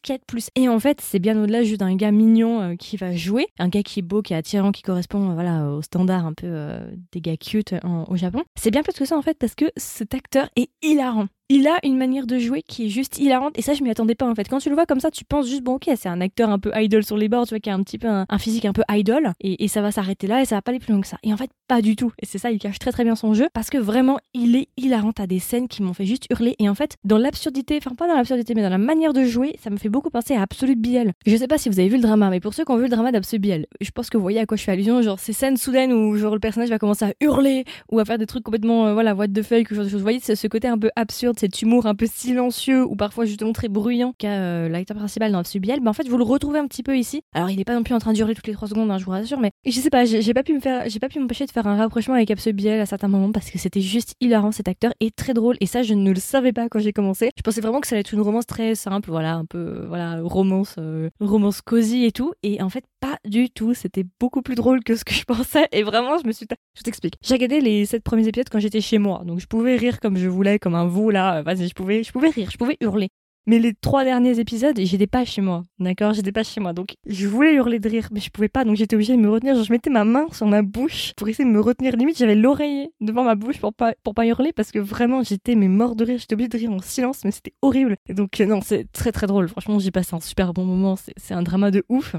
Et 0.55 0.67
en 0.67 0.79
fait, 0.79 1.01
c'est 1.01 1.19
bien 1.19 1.41
au-delà 1.41 1.63
juste 1.63 1.79
d'un 1.79 1.95
gars 1.95 2.11
mignon 2.11 2.61
euh, 2.61 2.75
qui 2.75 2.97
va 2.97 3.15
jouer, 3.15 3.47
un 3.59 3.69
gars 3.69 3.83
qui 3.83 3.99
est 3.99 4.03
beau, 4.03 4.21
qui 4.21 4.33
est 4.33 4.37
attirant, 4.37 4.71
qui 4.71 4.81
correspond 4.81 5.33
voilà 5.33 5.69
au 5.69 5.81
standard 5.81 6.25
un 6.25 6.33
peu 6.33 6.47
euh, 6.47 6.91
des 7.11 7.21
gars 7.21 7.37
cute 7.37 7.73
au 8.07 8.15
Japon. 8.15 8.43
C'est 8.55 8.71
bien 8.71 8.83
plus 8.83 8.93
que 8.93 9.05
ça 9.05 9.17
en 9.17 9.21
fait 9.21 9.37
parce 9.37 9.55
que 9.55 9.65
cet 9.77 10.13
acteur 10.13 10.49
est 10.55 10.69
hilarant 10.81 11.27
il 11.53 11.67
a 11.67 11.79
une 11.83 11.97
manière 11.97 12.27
de 12.27 12.39
jouer 12.39 12.63
qui 12.65 12.85
est 12.85 12.89
juste 12.89 13.19
hilarante 13.19 13.59
et 13.59 13.61
ça 13.61 13.73
je 13.73 13.83
m'y 13.83 13.89
attendais 13.89 14.15
pas 14.15 14.25
en 14.25 14.33
fait. 14.33 14.47
Quand 14.47 14.59
tu 14.59 14.69
le 14.69 14.75
vois 14.75 14.85
comme 14.85 15.01
ça, 15.01 15.11
tu 15.11 15.25
penses 15.25 15.49
juste 15.49 15.63
bon 15.63 15.73
ok 15.73 15.89
c'est 15.97 16.07
un 16.07 16.21
acteur 16.21 16.49
un 16.49 16.59
peu 16.59 16.71
idol 16.75 17.03
sur 17.03 17.17
les 17.17 17.27
bords, 17.27 17.45
tu 17.45 17.49
vois 17.49 17.59
qui 17.59 17.69
a 17.69 17.73
un 17.73 17.83
petit 17.83 17.97
peu 17.97 18.07
un, 18.07 18.25
physique 18.37 18.63
un 18.63 18.71
peu 18.71 18.83
idol 18.89 19.33
et, 19.41 19.67
ça 19.67 19.81
va 19.81 19.91
s'arrêter 19.91 20.27
là 20.27 20.41
et 20.41 20.45
ça 20.45 20.55
va 20.55 20.61
pas 20.61 20.71
aller 20.71 20.79
plus 20.79 20.93
loin 20.93 21.01
que 21.01 21.07
ça. 21.07 21.17
Et 21.23 21.33
en 21.33 21.37
fait 21.37 21.49
pas 21.67 21.81
du 21.81 21.95
tout. 21.95 22.11
Et 22.21 22.25
c'est 22.25 22.37
ça, 22.37 22.51
il 22.51 22.59
cache 22.59 22.79
très 22.79 22.91
très 22.91 23.03
bien 23.03 23.15
son 23.15 23.33
jeu 23.33 23.47
parce 23.53 23.69
que 23.69 23.77
vraiment 23.77 24.17
il 24.33 24.55
est 24.55 24.67
hilarant. 24.77 25.11
à 25.17 25.27
des 25.27 25.39
scènes 25.39 25.67
qui 25.67 25.83
m'ont 25.83 25.93
fait 25.93 26.05
juste 26.05 26.25
hurler 26.29 26.55
et 26.59 26.69
en 26.69 26.75
fait 26.75 26.95
dans 27.03 27.17
l'absurdité, 27.17 27.77
enfin 27.77 27.95
pas 27.95 28.07
dans 28.07 28.15
l'absurdité 28.15 28.53
mais 28.55 28.61
dans 28.61 28.69
la 28.69 28.77
manière 28.77 29.11
de 29.11 29.25
jouer, 29.25 29.55
ça 29.61 29.69
me 29.69 29.77
fait 29.77 29.89
beaucoup 29.89 30.09
penser 30.09 30.35
à 30.35 30.43
Absolute 30.43 30.79
Biel. 30.79 31.11
Je 31.25 31.35
sais 31.35 31.47
pas 31.47 31.57
si 31.57 31.67
vous 31.67 31.79
avez 31.79 31.89
vu 31.89 31.97
le 31.97 32.01
drama, 32.01 32.29
mais 32.29 32.39
pour 32.39 32.53
ceux 32.53 32.63
qui 32.63 32.71
ont 32.71 32.77
vu 32.77 32.83
le 32.83 32.89
drama 32.89 33.11
d'Absolute 33.11 33.41
Biel, 33.41 33.67
je 33.81 33.91
pense 33.91 34.09
que 34.09 34.15
vous 34.15 34.23
voyez 34.23 34.39
à 34.39 34.45
quoi 34.45 34.55
je 34.55 34.63
fais 34.63 34.71
allusion, 34.71 35.01
genre 35.01 35.19
ces 35.19 35.33
scènes 35.33 35.57
soudaines 35.57 35.91
où 35.91 36.15
genre 36.15 36.33
le 36.33 36.39
personnage 36.39 36.69
va 36.69 36.79
commencer 36.79 37.05
à 37.05 37.13
hurler 37.19 37.65
ou 37.91 37.99
à 37.99 38.05
faire 38.05 38.17
des 38.17 38.25
trucs 38.25 38.43
complètement 38.43 38.87
euh, 38.87 38.93
voilà 38.93 39.15
what 39.15 39.27
the 39.27 39.41
fuck 39.41 39.69
ou 39.71 39.75
genre 39.75 39.83
de. 39.83 39.89
Vous 39.89 39.99
voyez 39.99 40.19
ce 40.19 40.47
côté 40.47 40.67
un 40.69 40.77
peu 40.77 40.91
absurde, 40.95 41.37
cet 41.41 41.61
humour 41.63 41.87
un 41.87 41.95
peu 41.95 42.05
silencieux 42.05 42.85
ou 42.85 42.95
parfois 42.95 43.25
justement 43.25 43.51
très 43.51 43.67
bruyant 43.67 44.13
qu'a 44.17 44.29
euh, 44.29 44.69
l'acteur 44.69 44.95
principal 44.95 45.31
dans 45.31 45.43
Subiel, 45.43 45.79
bah 45.79 45.89
en 45.89 45.93
fait 45.93 46.07
vous 46.07 46.17
le 46.17 46.23
retrouvez 46.23 46.59
un 46.59 46.67
petit 46.67 46.83
peu 46.83 46.95
ici. 46.95 47.23
Alors 47.33 47.49
il 47.49 47.57
n'est 47.57 47.65
pas 47.65 47.73
non 47.73 47.81
plus 47.81 47.95
en 47.95 47.99
train 47.99 48.11
de 48.11 48.15
durer 48.15 48.35
toutes 48.35 48.45
les 48.45 48.53
3 48.53 48.67
secondes, 48.67 48.91
hein, 48.91 48.99
je 48.99 49.05
vous 49.05 49.11
rassure, 49.11 49.39
mais 49.39 49.49
je 49.65 49.71
sais 49.71 49.89
pas, 49.89 50.05
j'ai 50.05 50.33
pas 50.33 50.43
pu 50.43 50.53
m'empêcher 51.19 51.47
de 51.47 51.51
faire 51.51 51.65
un 51.65 51.75
rapprochement 51.75 52.13
avec 52.13 52.31
Biel 52.53 52.79
à 52.79 52.85
certains 52.85 53.07
moments 53.07 53.31
parce 53.31 53.49
que 53.49 53.57
c'était 53.57 53.81
juste 53.81 54.13
hilarant 54.21 54.51
cet 54.51 54.67
acteur 54.67 54.93
et 54.99 55.09
très 55.09 55.33
drôle 55.33 55.57
et 55.61 55.65
ça 55.65 55.81
je 55.81 55.95
ne 55.95 56.11
le 56.11 56.19
savais 56.19 56.53
pas 56.53 56.69
quand 56.69 56.79
j'ai 56.79 56.93
commencé. 56.93 57.31
Je 57.35 57.41
pensais 57.41 57.61
vraiment 57.61 57.81
que 57.81 57.87
ça 57.87 57.95
allait 57.95 58.01
être 58.01 58.13
une 58.13 58.21
romance 58.21 58.45
très 58.45 58.75
simple, 58.75 59.09
voilà, 59.09 59.33
un 59.33 59.45
peu 59.45 59.85
voilà 59.87 60.19
romance, 60.21 60.75
euh, 60.77 61.09
romance 61.19 61.61
cosy 61.61 62.05
et 62.05 62.11
tout 62.11 62.33
et 62.43 62.61
en 62.61 62.69
fait 62.69 62.83
pas 62.99 63.17
du 63.25 63.49
tout. 63.49 63.73
C'était 63.73 64.05
beaucoup 64.19 64.43
plus 64.43 64.55
drôle 64.55 64.83
que 64.83 64.95
ce 64.95 65.03
que 65.03 65.13
je 65.13 65.23
pensais 65.23 65.67
et 65.71 65.81
vraiment 65.81 66.19
je 66.19 66.27
me 66.27 66.31
suis, 66.31 66.45
je 66.77 66.83
t'explique. 66.83 67.15
J'ai 67.23 67.33
regardé 67.33 67.61
les 67.61 67.85
7 67.85 68.03
premiers 68.03 68.27
épisodes 68.27 68.49
quand 68.51 68.59
j'étais 68.59 68.81
chez 68.81 68.99
moi, 68.99 69.23
donc 69.25 69.39
je 69.39 69.47
pouvais 69.47 69.75
rire 69.75 69.99
comme 69.99 70.17
je 70.17 70.27
voulais, 70.27 70.59
comme 70.59 70.75
un 70.75 70.85
veau 70.85 71.09
là. 71.09 71.30
Vas-y, 71.41 71.67
je 71.67 71.73
pouvais 71.73 72.03
je 72.03 72.11
pouvais 72.11 72.29
rire, 72.29 72.49
je 72.51 72.57
pouvais 72.57 72.77
hurler. 72.81 73.09
Mais 73.47 73.57
les 73.57 73.73
trois 73.73 74.03
derniers 74.03 74.39
épisodes, 74.39 74.79
j'étais 74.79 75.07
pas 75.07 75.25
chez 75.25 75.41
moi, 75.41 75.65
d'accord? 75.79 76.13
J'étais 76.13 76.31
pas 76.31 76.43
chez 76.43 76.59
moi, 76.59 76.73
donc 76.73 76.93
je 77.07 77.27
voulais 77.27 77.55
hurler 77.55 77.79
de 77.79 77.89
rire, 77.89 78.07
mais 78.11 78.19
je 78.19 78.29
pouvais 78.29 78.49
pas, 78.49 78.63
donc 78.65 78.75
j'étais 78.75 78.95
obligée 78.95 79.15
de 79.15 79.21
me 79.21 79.31
retenir. 79.31 79.55
Genre, 79.55 79.63
je 79.63 79.71
mettais 79.71 79.89
ma 79.89 80.03
main 80.05 80.27
sur 80.31 80.45
ma 80.45 80.61
bouche 80.61 81.13
pour 81.17 81.27
essayer 81.27 81.49
de 81.49 81.53
me 81.53 81.59
retenir. 81.59 81.95
Limite, 81.95 82.19
j'avais 82.19 82.35
l'oreiller 82.35 82.91
devant 83.01 83.23
ma 83.23 83.33
bouche 83.33 83.59
pour 83.59 83.73
pas, 83.73 83.93
pour 84.03 84.13
pas 84.13 84.27
hurler, 84.27 84.53
parce 84.53 84.71
que 84.71 84.77
vraiment, 84.77 85.23
j'étais 85.23 85.55
mais 85.55 85.69
mort 85.69 85.95
de 85.95 86.05
rire. 86.05 86.17
J'étais 86.19 86.33
obligée 86.33 86.49
de 86.49 86.57
rire 86.57 86.71
en 86.71 86.79
silence, 86.81 87.25
mais 87.25 87.31
c'était 87.31 87.53
horrible. 87.63 87.95
Et 88.07 88.13
donc, 88.13 88.39
euh, 88.39 88.45
non, 88.45 88.61
c'est 88.61 88.91
très 88.91 89.11
très 89.11 89.25
drôle. 89.25 89.47
Franchement, 89.49 89.79
j'ai 89.79 89.91
passé 89.91 90.15
un 90.15 90.19
super 90.19 90.53
bon 90.53 90.65
moment. 90.65 90.95
C'est 91.17 91.33
un 91.33 91.41
drama 91.41 91.71
de 91.71 91.83
ouf. 91.89 92.15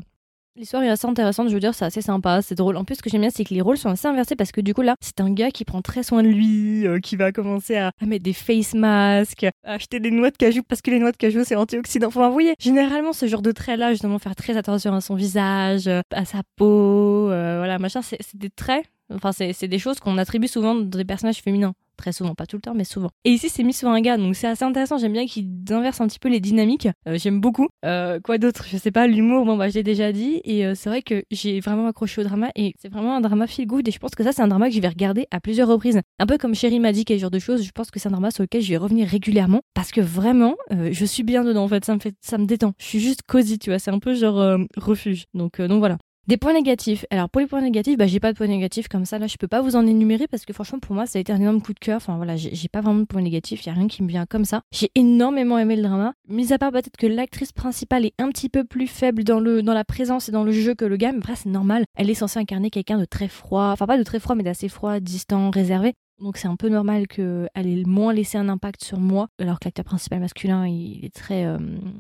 L'histoire 0.55 0.83
est 0.83 0.91
assez 0.91 1.07
intéressante, 1.07 1.49
je 1.49 1.55
veux 1.55 1.61
dire, 1.61 1.75
c'est 1.75 1.87
assez 1.87 2.03
sympa, 2.03 2.43
c'est 2.43 2.55
drôle. 2.55 2.77
En 2.77 2.85
plus, 2.85 2.97
ce 2.97 3.03
que 3.03 3.09
j'aime 3.09 3.23
bien, 3.23 3.31
c'est 3.31 3.43
que 3.43 3.55
les 3.55 3.63
rôles 3.63 3.79
sont 3.79 3.89
assez 3.89 4.07
inversés 4.07 4.37
parce 4.37 4.53
que 4.53 4.61
du 4.61 4.75
coup, 4.75 4.83
là, 4.83 4.97
c'est 5.01 5.19
un 5.23 5.33
gars 5.33 5.51
qui 5.51 5.65
prend 5.65 5.81
très 5.81 6.03
soin 6.03 6.23
de 6.23 6.29
lui, 6.29 6.87
euh, 6.87 7.01
qui 7.01 7.17
va 7.17 7.33
commencer 7.33 7.77
à, 7.77 7.91
mettre 8.03 8.23
des 8.23 8.35
face 8.35 8.75
masks, 8.75 9.45
à 9.65 9.73
acheter 9.73 9.99
des 9.99 10.11
noix 10.11 10.31
de 10.31 10.37
cajou 10.37 10.63
parce 10.63 10.83
que 10.83 10.91
les 10.91 10.99
noix 10.99 11.11
de 11.11 11.17
cajou, 11.17 11.43
c'est 11.43 11.57
antioxydant. 11.57 12.09
Enfin, 12.09 12.27
vous 12.27 12.35
voyez, 12.35 12.55
généralement, 12.59 13.15
ce 13.15 13.27
genre 13.27 13.41
de 13.41 13.51
traits-là, 13.51 13.93
justement, 13.93 14.19
faire 14.19 14.37
très 14.37 14.59
attention 14.59 14.93
à 14.95 15.01
son 15.01 15.15
visage, 15.15 15.89
euh, 15.89 16.03
à 16.11 16.27
sa 16.27 16.43
peau, 16.57 17.31
euh, 17.31 17.57
voilà, 17.57 17.79
machin, 17.79 18.03
c'est 18.03 18.19
des 18.35 18.51
traits 18.51 18.85
Enfin, 19.15 19.33
c'est 19.33 19.69
des 19.69 19.79
choses 19.79 20.01
qu'on 20.01 20.19
attribue 20.19 20.49
souvent 20.49 20.75
dans 20.75 20.99
des 20.99 21.05
personnages 21.05 21.43
féminins. 21.43 21.75
Très 22.03 22.11
souvent, 22.11 22.35
pas 22.35 22.47
tout 22.47 22.57
le 22.57 22.63
temps, 22.63 22.75
mais 22.75 22.83
souvent. 22.83 23.11
Et 23.25 23.31
ici, 23.31 23.49
c'est 23.49 23.63
mis 23.63 23.73
sur 23.73 23.89
un 23.89 24.01
gars, 24.01 24.17
donc 24.17 24.35
c'est 24.35 24.49
assez 24.49 24.65
intéressant. 24.65 24.99
J'aime 24.99 25.13
bien 25.13 25.25
qu'il 25.25 25.47
inverse 25.71 26.01
un 26.01 26.09
petit 26.09 26.19
peu 26.19 26.29
les 26.29 26.41
dynamiques. 26.41 26.89
Euh, 27.07 27.17
j'aime 27.17 27.41
beaucoup. 27.41 27.69
Euh, 27.85 28.19
quoi 28.19 28.39
d'autre? 28.39 28.65
Je 28.69 28.77
sais 28.77 28.91
pas, 28.91 29.07
l'humour, 29.07 29.45
bon, 29.45 29.57
bah, 29.57 29.69
j'ai 29.69 29.85
déjà 29.85 30.11
dit. 30.11 30.41
Et 30.43 30.67
euh, 30.67 30.75
c'est 30.75 30.89
vrai 30.89 31.03
que 31.03 31.23
j'ai 31.31 31.61
vraiment 31.61 31.87
accroché 31.87 32.21
au 32.21 32.25
drama. 32.25 32.51
Et 32.57 32.75
c'est 32.83 32.93
vraiment 32.93 33.15
un 33.15 33.21
drama 33.21 33.47
feel 33.47 33.69
good. 33.69 33.87
Et 33.87 33.93
je 33.93 34.01
pense 34.01 34.17
que 34.17 34.25
ça, 34.25 34.33
c'est 34.33 34.43
un 34.43 34.49
drama 34.49 34.69
que 34.69 34.75
je 34.75 34.81
vais 34.81 34.89
regarder 34.89 35.29
à 35.31 35.39
plusieurs 35.39 35.69
reprises. 35.69 36.01
Un 36.19 36.27
peu 36.27 36.39
comme 36.39 36.57
Chérie 36.57 36.81
m'a 36.81 36.91
dit, 36.91 37.05
quel 37.05 37.21
genre 37.21 37.31
de 37.31 37.39
choses. 37.39 37.63
Je 37.63 37.71
pense 37.71 37.93
que 37.93 38.01
c'est 38.01 38.09
un 38.09 38.11
drama 38.11 38.33
sur 38.33 38.43
lequel 38.43 38.63
je 38.63 38.71
vais 38.71 38.79
revenir 38.79 39.07
régulièrement. 39.07 39.61
Parce 39.73 39.93
que 39.93 40.01
vraiment, 40.01 40.57
je 40.73 41.05
suis 41.05 41.23
bien 41.23 41.45
dedans, 41.45 41.63
en 41.63 41.69
fait. 41.69 41.85
Ça 41.85 41.95
me 41.95 42.01
fait, 42.01 42.17
ça 42.21 42.37
me 42.37 42.47
détend. 42.47 42.73
Je 42.81 42.87
suis 42.87 42.99
juste 42.99 43.23
cosy, 43.23 43.61
tu 43.61 43.71
vois. 43.71 43.79
C'est 43.79 43.93
un 43.93 44.01
peu 44.01 44.15
genre 44.15 44.59
refuge. 44.77 45.27
Donc, 45.35 45.61
donc 45.61 45.79
voilà. 45.79 45.99
Des 46.29 46.37
points 46.37 46.53
négatifs. 46.53 47.05
Alors 47.11 47.29
pour 47.29 47.41
les 47.41 47.49
points 47.49 47.61
négatifs, 47.63 47.99
bah 47.99 48.07
j'ai 48.07 48.21
pas 48.21 48.33
de 48.33 48.39
points 48.39 48.47
négatifs 48.47 48.87
comme 48.87 49.05
ça. 49.05 49.19
Là, 49.19 49.27
je 49.27 49.37
peux 49.37 49.49
pas 49.49 49.61
vous 49.61 49.75
en 49.75 49.85
énumérer 49.89 50.29
parce 50.29 50.45
que 50.45 50.53
franchement 50.53 50.79
pour 50.79 50.95
moi 50.95 51.05
ça 51.05 51.19
a 51.19 51.21
été 51.21 51.33
un 51.33 51.41
énorme 51.41 51.61
coup 51.61 51.75
de 51.75 51.81
cœur. 51.81 51.97
Enfin 51.97 52.17
voilà, 52.17 52.37
j'ai 52.37 52.69
pas 52.69 52.81
vraiment 52.81 53.01
de 53.01 53.07
points 53.07 53.23
négatifs. 53.23 53.65
Il 53.65 53.67
y 53.67 53.71
a 53.71 53.75
rien 53.75 53.89
qui 53.89 54.05
me 54.05 54.09
vient 54.09 54.25
comme 54.25 54.45
ça. 54.45 54.63
J'ai 54.71 54.93
énormément 54.95 55.59
aimé 55.59 55.75
le 55.75 55.83
drama. 55.83 56.15
Mis 56.29 56.53
à 56.53 56.59
part 56.59 56.71
peut-être 56.71 56.97
que 56.97 57.09
l'actrice 57.09 57.51
principale 57.51 58.07
est 58.07 58.15
un 58.19 58.29
petit 58.29 58.49
peu 58.49 58.63
plus 58.63 58.87
faible 58.87 59.25
dans 59.25 59.41
le 59.41 59.63
dans 59.63 59.75
la 59.75 59.85
présence 59.85 60.29
et 60.29 60.33
dans 60.33 60.45
le 60.45 60.53
jeu 60.53 60.77
que 60.77 60.85
le 60.85 60.97
gars, 60.97 61.11
mais 61.11 61.19
après 61.19 61.35
c'est 61.35 61.51
normal. 61.51 61.85
Elle 61.97 62.09
est 62.09 62.15
censée 62.15 62.39
incarner 62.39 62.71
quelqu'un 62.71 62.99
de 62.99 63.05
très 63.05 63.27
froid, 63.27 63.71
enfin 63.73 63.87
pas 63.87 63.99
de 63.99 64.05
très 64.05 64.21
froid 64.21 64.37
mais 64.37 64.45
d'assez 64.45 64.69
froid, 64.69 65.01
distant, 65.01 65.51
réservé. 65.51 65.93
Donc 66.23 66.37
c'est 66.37 66.47
un 66.47 66.55
peu 66.55 66.69
normal 66.69 67.09
qu'elle 67.09 67.49
ait 67.57 67.83
moins 67.85 68.13
laissé 68.13 68.39
un 68.39 68.49
impact 68.49 68.85
sur 68.85 69.01
moi, 69.01 69.29
alors 69.41 69.59
que 69.59 69.65
l'acteur 69.65 69.85
principal 69.85 70.21
masculin, 70.21 70.69
il 70.69 71.05
est 71.05 71.13
très 71.13 71.47
euh, 71.47 71.59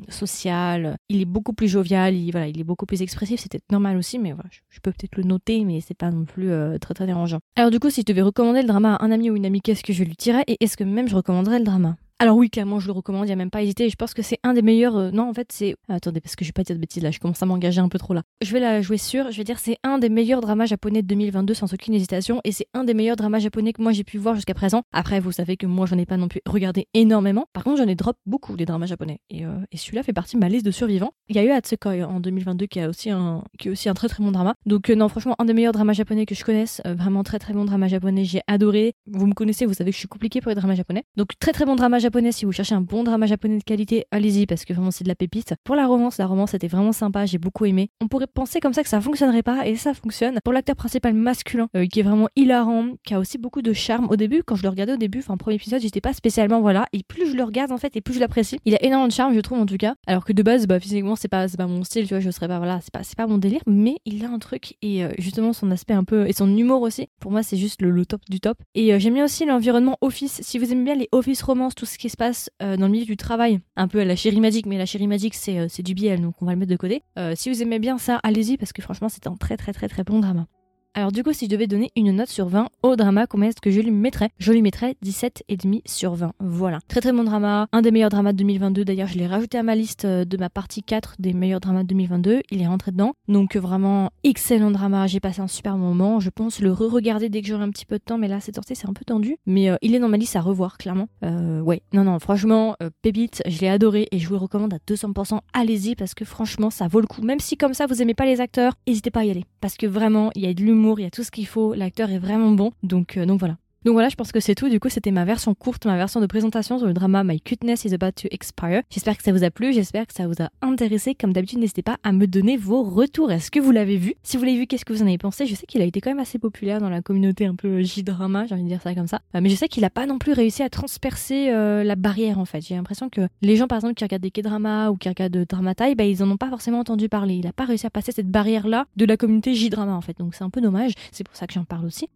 social, 0.08 0.96
il 1.08 1.20
est 1.20 1.26
beaucoup 1.26 1.52
plus 1.52 1.66
jovial, 1.66 2.14
il, 2.14 2.30
voilà, 2.30 2.46
il 2.46 2.60
est 2.60 2.64
beaucoup 2.64 2.86
plus 2.86 3.02
expressif, 3.02 3.40
c'était 3.40 3.58
normal 3.72 3.96
aussi, 3.96 4.20
mais 4.20 4.32
voilà, 4.32 4.48
je, 4.70 4.78
peux 4.80 4.92
peut-être 4.92 5.16
le 5.16 5.24
noter, 5.24 5.64
mais 5.64 5.80
c'est 5.80 5.96
pas 5.96 6.12
non 6.12 6.24
plus 6.24 6.50
euh, 6.50 6.78
très 6.78 6.94
très 6.94 7.06
dérangeant. 7.06 7.40
Alors 7.56 7.72
du 7.72 7.80
coup, 7.80 7.90
si 7.90 8.02
je 8.02 8.06
devais 8.06 8.22
recommander 8.22 8.62
le 8.62 8.68
drama 8.68 8.94
à 8.94 9.04
un 9.04 9.10
ami 9.10 9.28
ou 9.28 9.34
une 9.34 9.44
amie, 9.44 9.60
qu'est-ce 9.60 9.82
que 9.82 9.92
je 9.92 10.04
lui 10.04 10.14
dirais 10.16 10.44
et 10.46 10.56
est-ce 10.60 10.76
que 10.76 10.84
même 10.84 11.08
je 11.08 11.16
recommanderais 11.16 11.58
le 11.58 11.64
drama? 11.64 11.96
Alors 12.22 12.36
oui, 12.36 12.50
clairement, 12.50 12.78
je 12.78 12.86
le 12.86 12.92
recommande, 12.92 13.24
il 13.24 13.26
n'y 13.26 13.32
a 13.32 13.36
même 13.36 13.50
pas 13.50 13.64
hésité. 13.64 13.88
Je 13.88 13.96
pense 13.96 14.14
que 14.14 14.22
c'est 14.22 14.38
un 14.44 14.54
des 14.54 14.62
meilleurs. 14.62 14.96
euh, 14.96 15.10
non, 15.10 15.28
en 15.28 15.34
fait, 15.34 15.50
c'est. 15.50 15.74
Attendez, 15.88 16.20
parce 16.20 16.36
que 16.36 16.44
je 16.44 16.50
vais 16.50 16.52
pas 16.52 16.62
dire 16.62 16.76
de 16.76 16.80
bêtises 16.80 17.02
là, 17.02 17.10
je 17.10 17.18
commence 17.18 17.42
à 17.42 17.46
m'engager 17.46 17.80
un 17.80 17.88
peu 17.88 17.98
trop 17.98 18.14
là. 18.14 18.22
Je 18.40 18.52
vais 18.52 18.60
la 18.60 18.80
jouer 18.80 18.96
sûre, 18.96 19.32
je 19.32 19.38
vais 19.38 19.42
dire 19.42 19.58
c'est 19.58 19.76
un 19.82 19.98
des 19.98 20.08
meilleurs 20.08 20.40
dramas 20.40 20.66
japonais 20.66 21.02
de 21.02 21.08
2022 21.08 21.52
sans 21.52 21.74
aucune 21.74 21.94
hésitation, 21.94 22.40
et 22.44 22.52
c'est 22.52 22.68
un 22.74 22.84
des 22.84 22.94
meilleurs 22.94 23.16
dramas 23.16 23.40
japonais 23.40 23.72
que 23.72 23.82
moi 23.82 23.90
j'ai 23.90 24.04
pu 24.04 24.18
voir 24.18 24.36
jusqu'à 24.36 24.54
présent. 24.54 24.82
Après, 24.92 25.18
vous 25.18 25.32
savez 25.32 25.56
que 25.56 25.66
moi 25.66 25.86
j'en 25.86 25.98
ai 25.98 26.06
pas 26.06 26.16
non 26.16 26.28
plus 26.28 26.40
regardé 26.46 26.86
énormément. 26.94 27.46
Par 27.52 27.64
contre, 27.64 27.78
j'en 27.78 27.88
ai 27.88 27.96
drop 27.96 28.16
beaucoup 28.24 28.56
des 28.56 28.66
dramas 28.66 28.86
japonais, 28.86 29.18
et, 29.28 29.44
euh, 29.44 29.50
celui-là 29.74 30.04
fait 30.04 30.12
partie 30.12 30.36
de 30.36 30.40
ma 30.40 30.48
liste 30.48 30.64
de 30.64 30.70
survivants. 30.70 31.10
Il 31.28 31.34
y 31.34 31.40
a 31.40 31.44
eu 31.44 31.50
Hatsukoi 31.50 32.04
en 32.04 32.20
2022 32.20 32.66
qui 32.66 32.78
a 32.78 32.88
aussi 32.88 33.10
un, 33.10 33.42
est 33.58 33.68
aussi 33.68 33.88
un 33.88 33.94
très 33.94 34.06
très 34.06 34.22
bon 34.22 34.30
drama. 34.30 34.54
Donc 34.64 34.90
euh, 34.90 34.94
non, 34.94 35.08
franchement, 35.08 35.34
un 35.40 35.44
des 35.44 35.54
meilleurs 35.54 35.72
dramas 35.72 35.92
japonais 35.92 36.24
que 36.24 36.36
je 36.36 36.44
connaisse. 36.44 36.80
Euh, 36.86 36.94
vraiment 36.94 37.24
très 37.24 37.40
très 37.40 37.52
bon 37.52 37.64
drama 37.64 37.88
japonais, 37.88 38.24
j'ai 38.24 38.42
adoré. 38.46 38.92
Vous 39.08 39.26
me 39.26 39.34
connaissez, 39.34 39.66
vous 39.66 39.74
savez 39.74 39.90
que 39.90 39.96
je 39.96 39.98
suis 39.98 40.08
compliquée 40.08 40.40
pour 40.40 40.50
les 40.50 40.54
dramas 40.54 40.76
japonais. 40.76 41.02
Donc 41.16 41.30
très 41.40 41.50
très 41.50 41.64
bon 41.64 41.74
drama 41.74 41.98
japonais 41.98 42.11
si 42.30 42.44
vous 42.44 42.52
cherchez 42.52 42.74
un 42.74 42.80
bon 42.80 43.04
drama 43.04 43.26
japonais 43.26 43.58
de 43.58 43.64
qualité, 43.64 44.04
allez-y 44.10 44.46
parce 44.46 44.64
que 44.64 44.72
vraiment 44.72 44.90
c'est 44.90 45.04
de 45.04 45.08
la 45.08 45.14
pépite. 45.14 45.54
Pour 45.64 45.74
la 45.74 45.86
romance, 45.86 46.18
la 46.18 46.26
romance 46.26 46.54
était 46.54 46.68
vraiment 46.68 46.92
sympa, 46.92 47.26
j'ai 47.26 47.38
beaucoup 47.38 47.64
aimé. 47.64 47.88
On 48.00 48.08
pourrait 48.08 48.26
penser 48.26 48.60
comme 48.60 48.74
ça 48.74 48.82
que 48.82 48.88
ça 48.88 49.00
fonctionnerait 49.00 49.42
pas 49.42 49.66
et 49.66 49.76
ça 49.76 49.94
fonctionne. 49.94 50.38
Pour 50.44 50.52
l'acteur 50.52 50.76
principal 50.76 51.14
masculin 51.14 51.68
euh, 51.74 51.86
qui 51.86 52.00
est 52.00 52.02
vraiment 52.02 52.28
hilarant, 52.36 52.90
qui 53.04 53.14
a 53.14 53.18
aussi 53.18 53.38
beaucoup 53.38 53.62
de 53.62 53.72
charme 53.72 54.08
au 54.10 54.16
début 54.16 54.42
quand 54.42 54.56
je 54.56 54.62
le 54.62 54.68
regardais 54.68 54.92
au 54.92 54.96
début, 54.98 55.20
enfin 55.20 55.36
premier 55.36 55.56
épisode, 55.56 55.80
j'étais 55.80 56.00
pas 56.00 56.12
spécialement 56.12 56.60
voilà 56.60 56.86
et 56.92 57.02
plus 57.02 57.30
je 57.30 57.36
le 57.36 57.42
regarde 57.44 57.72
en 57.72 57.78
fait 57.78 57.96
et 57.96 58.00
plus 58.00 58.14
je 58.14 58.20
l'apprécie. 58.20 58.58
Il 58.64 58.74
a 58.74 58.82
énormément 58.82 59.08
de 59.08 59.12
charme 59.12 59.34
je 59.34 59.40
trouve 59.40 59.58
en 59.58 59.66
tout 59.66 59.78
cas. 59.78 59.94
Alors 60.06 60.24
que 60.24 60.32
de 60.32 60.42
base 60.42 60.66
bah 60.66 60.78
physiquement 60.78 61.16
c'est 61.16 61.28
pas 61.28 61.48
pas 61.48 61.66
mon 61.66 61.82
style, 61.82 62.06
tu 62.06 62.14
vois, 62.14 62.20
je 62.20 62.30
serais 62.30 62.48
pas 62.48 62.58
voilà, 62.58 62.80
c'est 62.82 62.92
pas 62.92 63.00
pas 63.16 63.26
mon 63.26 63.38
délire, 63.38 63.62
mais 63.66 63.96
il 64.04 64.24
a 64.24 64.28
un 64.28 64.38
truc 64.38 64.76
et 64.82 65.04
euh, 65.04 65.10
justement 65.18 65.52
son 65.52 65.70
aspect 65.70 65.94
un 65.94 66.04
peu 66.04 66.28
et 66.28 66.32
son 66.32 66.54
humour 66.56 66.82
aussi. 66.82 67.08
Pour 67.20 67.32
moi 67.32 67.42
c'est 67.42 67.56
juste 67.56 67.80
le, 67.82 67.90
le 67.90 68.04
top 68.04 68.20
du 68.28 68.40
top. 68.40 68.58
Et 68.74 68.92
euh, 68.92 68.98
j'aime 68.98 69.14
bien 69.14 69.24
aussi 69.24 69.46
l'environnement 69.46 69.96
office. 70.00 70.40
Si 70.42 70.58
vous 70.58 70.72
aimez 70.72 70.84
bien 70.84 70.94
les 70.94 71.08
office 71.12 71.42
romance, 71.42 71.74
tout 71.74 71.86
ce 71.86 71.98
qui 72.02 72.10
se 72.10 72.16
passe 72.16 72.50
euh, 72.62 72.76
dans 72.76 72.86
le 72.86 72.92
milieu 72.92 73.04
du 73.04 73.16
travail, 73.16 73.60
un 73.76 73.86
peu 73.86 74.00
à 74.00 74.04
la 74.04 74.16
chérie 74.16 74.40
magique, 74.40 74.66
mais 74.66 74.76
la 74.76 74.86
c'est 74.86 75.58
euh, 75.58 75.66
c'est 75.68 75.84
du 75.84 75.94
biel 75.94 76.20
donc 76.20 76.34
on 76.42 76.46
va 76.46 76.52
le 76.52 76.58
mettre 76.58 76.72
de 76.72 76.76
côté. 76.76 77.04
Euh, 77.16 77.34
si 77.36 77.48
vous 77.48 77.62
aimez 77.62 77.78
bien 77.78 77.96
ça, 77.96 78.18
allez-y 78.24 78.56
parce 78.56 78.72
que 78.72 78.82
franchement 78.82 79.08
c'est 79.08 79.28
un 79.28 79.36
très 79.36 79.56
très 79.56 79.72
très 79.72 79.86
très 79.88 80.02
bon 80.02 80.18
drama. 80.18 80.46
Alors 80.94 81.10
du 81.10 81.22
coup, 81.22 81.32
si 81.32 81.46
je 81.46 81.50
devais 81.50 81.66
donner 81.66 81.90
une 81.96 82.12
note 82.12 82.28
sur 82.28 82.48
20 82.48 82.68
au 82.82 82.96
drama, 82.96 83.26
combien 83.26 83.48
est-ce 83.48 83.62
que 83.62 83.70
je 83.70 83.80
lui 83.80 83.90
mettrais? 83.90 84.28
Je 84.36 84.52
lui 84.52 84.60
mettrais 84.60 84.94
17,5 85.02 85.80
sur 85.86 86.14
20. 86.14 86.32
Voilà. 86.38 86.80
Très 86.86 87.00
très 87.00 87.12
bon 87.12 87.24
drama. 87.24 87.66
Un 87.72 87.80
des 87.80 87.90
meilleurs 87.90 88.10
dramas 88.10 88.32
de 88.32 88.36
2022. 88.36 88.84
D'ailleurs, 88.84 89.08
je 89.08 89.16
l'ai 89.16 89.26
rajouté 89.26 89.56
à 89.56 89.62
ma 89.62 89.74
liste 89.74 90.04
euh, 90.04 90.26
de 90.26 90.36
ma 90.36 90.50
partie 90.50 90.82
4 90.82 91.14
des 91.18 91.32
meilleurs 91.32 91.60
dramas 91.60 91.82
de 91.84 91.88
2022. 91.88 92.42
Il 92.50 92.60
est 92.60 92.66
rentré 92.66 92.90
dedans. 92.90 93.14
Donc 93.26 93.56
vraiment, 93.56 94.10
excellent 94.22 94.70
drama. 94.70 95.06
J'ai 95.06 95.20
passé 95.20 95.40
un 95.40 95.48
super 95.48 95.78
moment. 95.78 96.20
Je 96.20 96.28
pense 96.28 96.60
le 96.60 96.70
re-regarder 96.70 97.30
dès 97.30 97.40
que 97.40 97.48
j'aurai 97.48 97.64
un 97.64 97.70
petit 97.70 97.86
peu 97.86 97.96
de 97.96 98.04
temps. 98.04 98.18
Mais 98.18 98.28
là, 98.28 98.40
cette 98.40 98.56
sortie, 98.56 98.76
c'est 98.76 98.88
un 98.88 98.92
peu 98.92 99.06
tendu. 99.06 99.38
Mais 99.46 99.70
euh, 99.70 99.76
il 99.80 99.94
est 99.94 99.98
dans 99.98 100.10
ma 100.10 100.18
liste 100.18 100.36
à 100.36 100.42
revoir, 100.42 100.76
clairement. 100.76 101.08
Euh, 101.24 101.60
ouais. 101.60 101.80
Non, 101.94 102.04
non, 102.04 102.18
franchement, 102.18 102.76
Pépite, 103.00 103.42
je 103.46 103.60
l'ai 103.60 103.68
adoré 103.68 104.08
et 104.12 104.18
je 104.18 104.28
vous 104.28 104.34
le 104.34 104.40
recommande 104.40 104.74
à 104.74 104.78
200%. 104.86 105.40
Allez-y 105.54 105.94
parce 105.94 106.12
que 106.12 106.26
franchement, 106.26 106.68
ça 106.68 106.86
vaut 106.86 107.00
le 107.00 107.06
coup. 107.06 107.22
Même 107.22 107.40
si 107.40 107.56
comme 107.56 107.72
ça, 107.72 107.86
vous 107.86 108.02
aimez 108.02 108.12
pas 108.12 108.26
les 108.26 108.42
acteurs, 108.42 108.74
n'hésitez 108.86 109.10
pas 109.10 109.20
à 109.20 109.24
y 109.24 109.30
aller. 109.30 109.44
Parce 109.62 109.78
que 109.78 109.86
vraiment, 109.86 110.30
il 110.34 110.42
y 110.42 110.46
a 110.46 110.52
de 110.52 110.62
l'humour, 110.62 110.81
il 110.98 111.02
y 111.02 111.06
a 111.06 111.10
tout 111.10 111.24
ce 111.24 111.30
qu'il 111.30 111.46
faut. 111.46 111.74
L'acteur 111.74 112.10
est 112.10 112.18
vraiment 112.18 112.50
bon. 112.50 112.72
Donc, 112.82 113.16
euh, 113.16 113.26
donc 113.26 113.38
voilà. 113.38 113.56
Donc 113.84 113.94
voilà, 113.94 114.08
je 114.08 114.14
pense 114.14 114.30
que 114.30 114.38
c'est 114.38 114.54
tout. 114.54 114.68
Du 114.68 114.78
coup, 114.78 114.88
c'était 114.88 115.10
ma 115.10 115.24
version 115.24 115.54
courte, 115.54 115.86
ma 115.86 115.96
version 115.96 116.20
de 116.20 116.26
présentation 116.26 116.78
sur 116.78 116.86
le 116.86 116.92
drama 116.92 117.24
My 117.24 117.40
Cuteness 117.40 117.84
is 117.84 117.94
About 117.94 118.12
to 118.12 118.28
Expire. 118.30 118.82
J'espère 118.90 119.16
que 119.16 119.24
ça 119.24 119.32
vous 119.32 119.42
a 119.42 119.50
plu, 119.50 119.72
j'espère 119.72 120.06
que 120.06 120.14
ça 120.14 120.28
vous 120.28 120.40
a 120.40 120.50
intéressé. 120.60 121.16
Comme 121.16 121.32
d'habitude, 121.32 121.58
n'hésitez 121.58 121.82
pas 121.82 121.96
à 122.04 122.12
me 122.12 122.26
donner 122.26 122.56
vos 122.56 122.84
retours. 122.84 123.32
Est-ce 123.32 123.50
que 123.50 123.58
vous 123.58 123.72
l'avez 123.72 123.96
vu? 123.96 124.14
Si 124.22 124.36
vous 124.36 124.44
l'avez 124.44 124.58
vu, 124.58 124.66
qu'est-ce 124.68 124.84
que 124.84 124.92
vous 124.92 125.02
en 125.02 125.06
avez 125.06 125.18
pensé? 125.18 125.46
Je 125.46 125.54
sais 125.56 125.66
qu'il 125.66 125.82
a 125.82 125.84
été 125.84 126.00
quand 126.00 126.10
même 126.10 126.20
assez 126.20 126.38
populaire 126.38 126.80
dans 126.80 126.90
la 126.90 127.02
communauté 127.02 127.46
un 127.46 127.56
peu 127.56 127.82
J-drama, 127.82 128.46
j'ai 128.46 128.54
envie 128.54 128.62
de 128.62 128.68
dire 128.68 128.82
ça 128.82 128.94
comme 128.94 129.08
ça. 129.08 129.20
Euh, 129.34 129.40
mais 129.42 129.48
je 129.48 129.56
sais 129.56 129.66
qu'il 129.66 129.84
a 129.84 129.90
pas 129.90 130.06
non 130.06 130.18
plus 130.18 130.32
réussi 130.32 130.62
à 130.62 130.70
transpercer 130.70 131.50
euh, 131.50 131.82
la 131.82 131.96
barrière 131.96 132.38
en 132.38 132.44
fait. 132.44 132.60
J'ai 132.60 132.76
l'impression 132.76 133.08
que 133.08 133.22
les 133.40 133.56
gens 133.56 133.66
par 133.66 133.78
exemple 133.78 133.94
qui 133.94 134.04
regardent 134.04 134.22
des 134.22 134.30
K-dramas 134.30 134.90
ou 134.90 134.96
qui 134.96 135.08
regardent 135.08 135.32
de 135.32 135.44
Dramatai, 135.44 135.96
bah, 135.96 136.04
ils 136.04 136.22
en 136.22 136.30
ont 136.30 136.36
pas 136.36 136.50
forcément 136.50 136.78
entendu 136.78 137.08
parler. 137.08 137.34
Il 137.34 137.46
a 137.48 137.52
pas 137.52 137.64
réussi 137.64 137.86
à 137.86 137.90
passer 137.90 138.12
cette 138.12 138.30
barrière-là 138.30 138.86
de 138.96 139.04
la 139.04 139.16
communauté 139.16 139.54
J-drama 139.54 139.92
en 139.92 140.00
fait. 140.02 140.16
Donc 140.18 140.36
c'est 140.36 140.44
un 140.44 140.50
peu 140.50 140.60
dommage. 140.60 140.92
C'est 141.10 141.24
pour 141.24 141.34
ça 141.34 141.48
que 141.48 141.52
j'en 141.52 141.64
parle 141.64 141.86
aussi. 141.86 142.08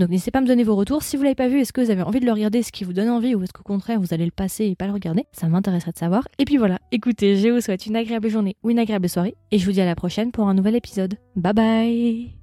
Donc 0.00 0.08
n'hésitez 0.08 0.30
pas 0.30 0.38
à 0.38 0.42
me 0.42 0.46
donner 0.46 0.64
vos 0.64 0.74
retours. 0.74 1.02
Si 1.02 1.18
vous 1.18 1.22
l'avez 1.22 1.34
pas 1.34 1.48
vu, 1.48 1.60
est-ce 1.60 1.74
que 1.74 1.82
vous 1.82 1.90
avez 1.90 2.00
envie 2.00 2.20
de 2.20 2.24
le 2.24 2.32
regarder, 2.32 2.62
ce 2.62 2.72
qui 2.72 2.84
vous 2.84 2.94
donne 2.94 3.10
envie, 3.10 3.34
ou 3.34 3.42
est-ce 3.42 3.52
qu'au 3.52 3.62
contraire 3.62 4.00
vous 4.00 4.14
allez 4.14 4.24
le 4.24 4.30
passer 4.30 4.64
et 4.64 4.74
pas 4.74 4.86
le 4.86 4.94
regarder? 4.94 5.26
Ça 5.32 5.46
m'intéresserait 5.46 5.92
de 5.92 5.98
savoir. 5.98 6.26
Et 6.38 6.46
puis 6.46 6.56
voilà, 6.56 6.78
écoutez, 6.90 7.36
je 7.36 7.48
vous 7.48 7.60
souhaite 7.60 7.84
une 7.84 7.96
agréable 7.96 8.30
journée 8.30 8.56
ou 8.62 8.70
une 8.70 8.78
agréable 8.78 9.10
soirée, 9.10 9.36
et 9.50 9.58
je 9.58 9.66
vous 9.66 9.72
dis 9.72 9.80
à 9.82 9.86
la 9.86 9.94
prochaine 9.94 10.32
pour 10.32 10.48
un 10.48 10.54
nouvel 10.54 10.74
épisode. 10.74 11.16
Bye 11.36 11.52
bye 11.52 12.39